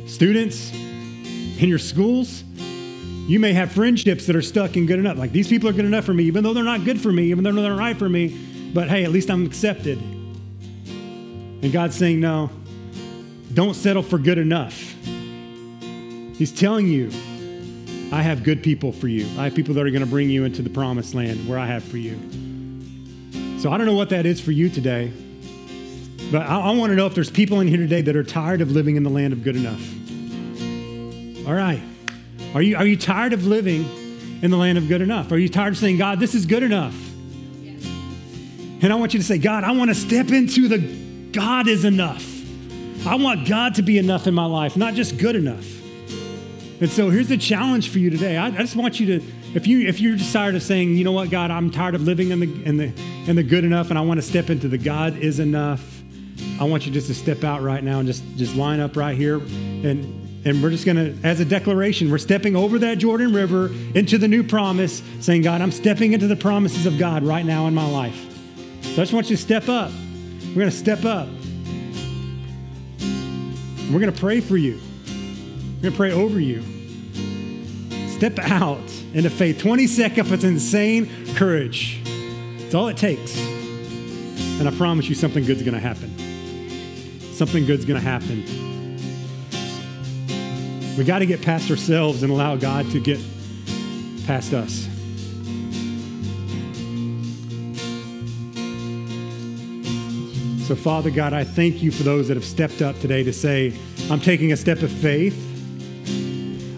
Students, 0.07 0.71
in 0.71 1.69
your 1.69 1.79
schools, 1.79 2.43
you 3.25 3.39
may 3.39 3.53
have 3.53 3.71
friendships 3.71 4.27
that 4.27 4.35
are 4.35 4.43
stuck 4.43 4.77
in 4.77 4.85
good 4.85 4.99
enough. 4.99 5.17
Like 5.17 5.31
these 5.31 5.47
people 5.47 5.69
are 5.69 5.73
good 5.73 5.85
enough 5.85 6.05
for 6.05 6.13
me, 6.13 6.25
even 6.25 6.43
though 6.43 6.53
they're 6.53 6.63
not 6.63 6.85
good 6.85 7.01
for 7.01 7.11
me, 7.11 7.31
even 7.31 7.43
though 7.43 7.51
they're 7.51 7.71
not 7.71 7.79
right 7.79 7.97
for 7.97 8.09
me. 8.09 8.52
But 8.73 8.89
hey, 8.89 9.03
at 9.03 9.11
least 9.11 9.29
I'm 9.29 9.45
accepted. 9.45 9.99
And 9.99 11.71
God's 11.71 11.95
saying, 11.95 12.19
no, 12.19 12.49
don't 13.53 13.75
settle 13.75 14.03
for 14.03 14.17
good 14.17 14.37
enough. 14.37 14.77
He's 16.37 16.51
telling 16.51 16.87
you, 16.87 17.11
I 18.11 18.21
have 18.21 18.43
good 18.43 18.63
people 18.63 18.91
for 18.91 19.07
you. 19.07 19.25
I 19.39 19.45
have 19.45 19.55
people 19.55 19.75
that 19.75 19.85
are 19.85 19.89
going 19.89 20.03
to 20.03 20.09
bring 20.09 20.29
you 20.29 20.43
into 20.43 20.61
the 20.61 20.69
promised 20.69 21.13
land 21.13 21.47
where 21.47 21.57
I 21.57 21.67
have 21.67 21.83
for 21.83 21.97
you. 21.97 22.19
So 23.59 23.71
I 23.71 23.77
don't 23.77 23.85
know 23.85 23.95
what 23.95 24.09
that 24.09 24.25
is 24.25 24.41
for 24.41 24.51
you 24.51 24.69
today, 24.69 25.13
but 26.31 26.41
I, 26.41 26.59
I 26.59 26.71
want 26.71 26.89
to 26.89 26.95
know 26.95 27.05
if 27.05 27.15
there's 27.15 27.29
people 27.31 27.61
in 27.61 27.67
here 27.67 27.77
today 27.77 28.01
that 28.01 28.15
are 28.15 28.23
tired 28.23 28.61
of 28.61 28.71
living 28.71 28.97
in 28.97 29.03
the 29.03 29.09
land 29.09 29.33
of 29.33 29.43
good 29.43 29.55
enough. 29.55 29.81
All 31.47 31.53
right. 31.53 31.81
Are 32.53 32.61
you, 32.61 32.75
are 32.75 32.85
you 32.85 32.97
tired 32.97 33.33
of 33.33 33.45
living 33.45 33.85
in 34.41 34.51
the 34.51 34.57
land 34.57 34.77
of 34.77 34.87
good 34.87 35.01
enough? 35.01 35.31
Are 35.31 35.37
you 35.37 35.47
tired 35.47 35.73
of 35.73 35.77
saying, 35.77 35.97
God, 35.97 36.19
this 36.19 36.35
is 36.35 36.45
good 36.45 36.63
enough? 36.63 36.93
And 38.83 38.91
I 38.91 38.97
want 38.97 39.13
you 39.13 39.19
to 39.19 39.25
say, 39.25 39.37
God, 39.37 39.63
I 39.63 39.71
want 39.71 39.89
to 39.91 39.95
step 39.95 40.29
into 40.31 40.67
the 40.67 40.77
God 41.31 41.69
is 41.69 41.85
enough. 41.85 42.29
I 43.07 43.15
want 43.15 43.47
God 43.47 43.75
to 43.75 43.81
be 43.81 43.97
enough 43.97 44.27
in 44.27 44.33
my 44.33 44.45
life, 44.45 44.75
not 44.75 44.93
just 44.93 45.17
good 45.17 45.37
enough. 45.37 45.65
And 46.81 46.89
so 46.89 47.09
here's 47.09 47.29
the 47.29 47.37
challenge 47.37 47.89
for 47.89 47.99
you 47.99 48.09
today. 48.09 48.35
I, 48.35 48.47
I, 48.47 48.57
just 48.57 48.75
want 48.75 48.99
you 48.99 49.19
to, 49.19 49.25
if 49.55 49.67
you 49.67 49.87
if 49.87 50.01
you're 50.01 50.17
tired 50.17 50.55
of 50.55 50.63
saying, 50.63 50.97
you 50.97 51.05
know 51.05 51.13
what, 51.13 51.29
God, 51.29 51.49
I'm 51.49 51.71
tired 51.71 51.95
of 51.95 52.01
living 52.01 52.31
in 52.31 52.41
the 52.41 52.63
in 52.65 52.75
the 52.75 52.91
in 53.25 53.37
the 53.37 53.43
good 53.43 53.63
enough, 53.63 53.89
and 53.89 53.97
I 53.97 54.01
want 54.01 54.17
to 54.17 54.21
step 54.21 54.49
into 54.49 54.67
the 54.67 54.77
God 54.77 55.15
is 55.17 55.39
enough. 55.39 56.01
I 56.59 56.65
want 56.65 56.85
you 56.85 56.91
just 56.91 57.07
to 57.07 57.15
step 57.15 57.45
out 57.45 57.61
right 57.61 57.83
now 57.83 57.99
and 57.99 58.07
just 58.07 58.21
just 58.35 58.53
line 58.55 58.81
up 58.81 58.97
right 58.97 59.15
here, 59.15 59.37
and 59.37 60.45
and 60.45 60.61
we're 60.61 60.71
just 60.71 60.85
gonna, 60.85 61.15
as 61.23 61.39
a 61.39 61.45
declaration, 61.45 62.11
we're 62.11 62.17
stepping 62.17 62.57
over 62.57 62.77
that 62.79 62.97
Jordan 62.97 63.33
River 63.33 63.67
into 63.95 64.17
the 64.17 64.27
new 64.27 64.43
promise, 64.43 65.01
saying, 65.21 65.43
God, 65.43 65.61
I'm 65.61 65.71
stepping 65.71 66.11
into 66.11 66.27
the 66.27 66.35
promises 66.35 66.85
of 66.85 66.97
God 66.97 67.23
right 67.23 67.45
now 67.45 67.67
in 67.67 67.73
my 67.73 67.89
life. 67.89 68.32
So 68.93 69.01
I 69.01 69.05
just 69.05 69.13
want 69.13 69.27
you 69.31 69.35
to 69.35 69.41
step 69.41 69.69
up. 69.69 69.91
We're 70.49 70.61
gonna 70.61 70.69
step 70.69 71.03
up. 71.03 71.27
We're 73.91 73.99
gonna 73.99 74.11
pray 74.11 74.39
for 74.39 74.55
you. 74.55 74.79
We're 75.77 75.89
gonna 75.89 75.95
pray 75.95 76.11
over 76.11 76.39
you. 76.39 76.61
Step 78.07 78.37
out 78.37 78.83
into 79.15 79.31
faith. 79.31 79.57
20 79.57 79.87
seconds 79.87 80.31
of 80.31 80.43
insane 80.43 81.09
courage. 81.33 82.01
It's 82.05 82.75
all 82.75 82.87
it 82.87 82.97
takes. 82.97 83.35
And 84.59 84.67
I 84.67 84.71
promise 84.77 85.09
you 85.09 85.15
something 85.15 85.43
good's 85.43 85.63
gonna 85.63 85.79
happen. 85.79 86.15
Something 87.33 87.65
good's 87.65 87.85
gonna 87.85 87.99
happen. 87.99 88.43
We 90.95 91.03
got 91.03 91.19
to 91.19 91.25
get 91.25 91.41
past 91.41 91.71
ourselves 91.71 92.21
and 92.21 92.31
allow 92.31 92.57
God 92.57 92.91
to 92.91 92.99
get 92.99 93.19
past 94.27 94.53
us. 94.53 94.87
So, 100.63 100.75
Father 100.75 101.11
God, 101.11 101.33
I 101.33 101.43
thank 101.43 101.83
you 101.83 101.91
for 101.91 102.03
those 102.03 102.29
that 102.29 102.37
have 102.37 102.45
stepped 102.45 102.81
up 102.81 102.97
today 103.01 103.21
to 103.23 103.33
say, 103.33 103.73
I'm 104.09 104.21
taking 104.21 104.53
a 104.53 104.57
step 104.57 104.81
of 104.81 104.89
faith. 104.89 105.37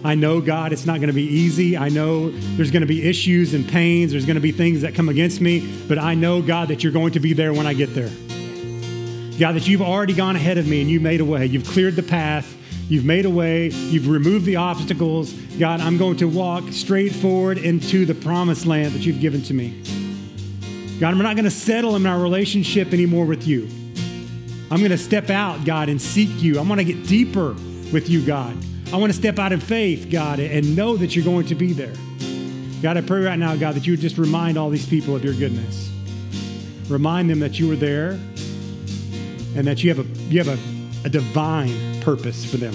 I 0.04 0.16
know, 0.16 0.40
God, 0.40 0.72
it's 0.72 0.86
not 0.86 0.96
going 0.96 1.06
to 1.06 1.12
be 1.12 1.22
easy. 1.22 1.76
I 1.76 1.88
know 1.88 2.30
there's 2.56 2.72
going 2.72 2.80
to 2.80 2.86
be 2.86 3.08
issues 3.08 3.54
and 3.54 3.66
pains. 3.68 4.10
There's 4.10 4.26
going 4.26 4.34
to 4.34 4.40
be 4.40 4.50
things 4.50 4.82
that 4.82 4.96
come 4.96 5.08
against 5.08 5.40
me. 5.40 5.72
But 5.86 5.98
I 5.98 6.14
know, 6.14 6.42
God, 6.42 6.66
that 6.68 6.82
you're 6.82 6.92
going 6.92 7.12
to 7.12 7.20
be 7.20 7.32
there 7.32 7.52
when 7.52 7.68
I 7.68 7.74
get 7.74 7.94
there. 7.94 8.10
God, 9.38 9.54
that 9.54 9.68
you've 9.68 9.82
already 9.82 10.14
gone 10.14 10.34
ahead 10.34 10.58
of 10.58 10.66
me 10.66 10.80
and 10.80 10.90
you 10.90 10.98
made 10.98 11.20
a 11.20 11.24
way. 11.24 11.46
You've 11.46 11.68
cleared 11.68 11.94
the 11.94 12.02
path. 12.02 12.56
You've 12.88 13.04
made 13.04 13.24
a 13.24 13.30
way. 13.30 13.68
You've 13.68 14.08
removed 14.08 14.46
the 14.46 14.56
obstacles. 14.56 15.32
God, 15.60 15.80
I'm 15.80 15.96
going 15.96 16.16
to 16.16 16.28
walk 16.28 16.64
straight 16.72 17.12
forward 17.12 17.58
into 17.58 18.04
the 18.04 18.14
promised 18.16 18.66
land 18.66 18.94
that 18.94 19.06
you've 19.06 19.20
given 19.20 19.42
to 19.42 19.54
me. 19.54 19.80
God, 20.98 21.12
I'm 21.12 21.18
not 21.18 21.36
going 21.36 21.44
to 21.44 21.50
settle 21.50 21.94
in 21.96 22.06
our 22.06 22.18
relationship 22.18 22.94
anymore 22.94 23.26
with 23.26 23.46
you. 23.46 23.68
I'm 24.70 24.78
going 24.78 24.90
to 24.90 24.98
step 24.98 25.28
out, 25.28 25.64
God, 25.66 25.90
and 25.90 26.00
seek 26.00 26.42
you. 26.42 26.58
I 26.58 26.62
want 26.62 26.80
to 26.80 26.84
get 26.84 27.06
deeper 27.06 27.52
with 27.92 28.08
you, 28.08 28.24
God. 28.24 28.56
I 28.92 28.96
want 28.96 29.12
to 29.12 29.18
step 29.18 29.38
out 29.38 29.52
in 29.52 29.60
faith, 29.60 30.08
God, 30.10 30.38
and 30.38 30.74
know 30.74 30.96
that 30.96 31.14
you're 31.14 31.24
going 31.24 31.46
to 31.46 31.54
be 31.54 31.72
there. 31.74 31.92
God, 32.82 32.96
I 32.96 33.02
pray 33.02 33.20
right 33.20 33.38
now, 33.38 33.54
God, 33.56 33.74
that 33.74 33.86
you 33.86 33.92
would 33.92 34.00
just 34.00 34.16
remind 34.16 34.56
all 34.56 34.70
these 34.70 34.86
people 34.86 35.14
of 35.14 35.22
your 35.22 35.34
goodness. 35.34 35.90
Remind 36.88 37.28
them 37.28 37.40
that 37.40 37.58
you 37.58 37.68
were 37.68 37.76
there 37.76 38.12
and 39.54 39.66
that 39.66 39.84
you 39.84 39.92
have 39.92 39.98
a, 39.98 40.08
you 40.30 40.42
have 40.42 40.48
a, 40.48 41.06
a 41.06 41.10
divine 41.10 42.00
purpose 42.00 42.44
for 42.44 42.56
them, 42.56 42.74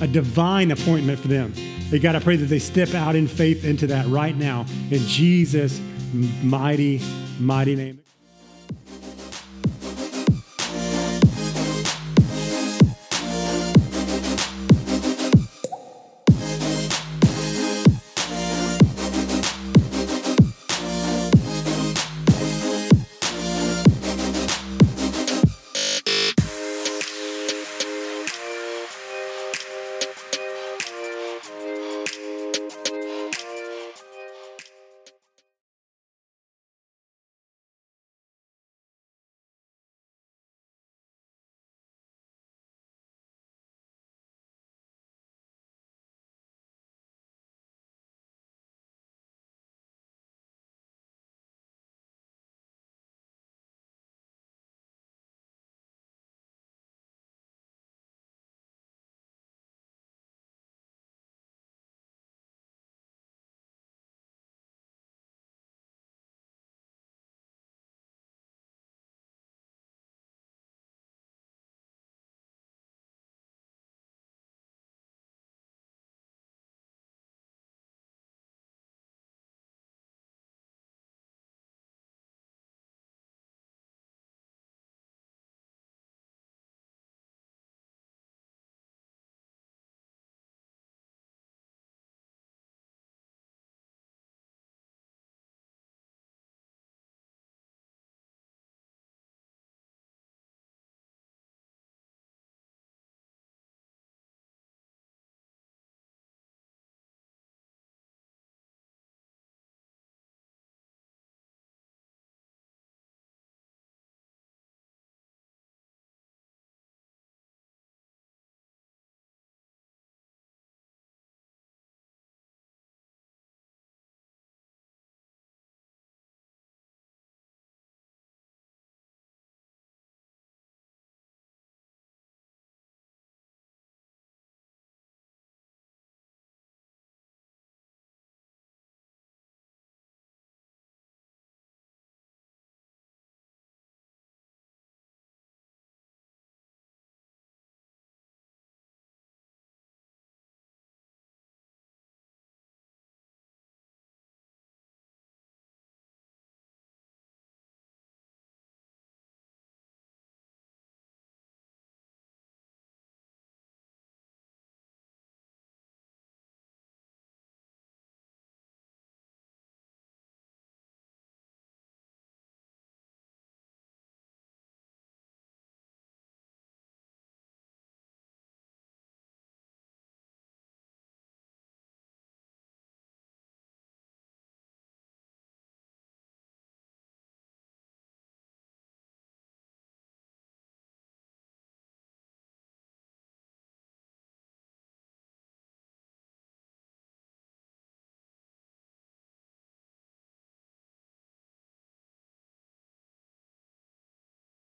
a 0.00 0.06
divine 0.06 0.70
appointment 0.70 1.18
for 1.18 1.28
them. 1.28 1.52
They 1.90 1.98
got 1.98 2.12
to 2.12 2.20
pray 2.20 2.36
that 2.36 2.46
they 2.46 2.58
step 2.58 2.94
out 2.94 3.14
in 3.14 3.26
faith 3.26 3.64
into 3.64 3.86
that 3.88 4.06
right 4.06 4.36
now 4.36 4.64
in 4.90 5.00
Jesus' 5.06 5.80
mighty, 6.12 7.00
mighty 7.38 7.76
name. 7.76 8.00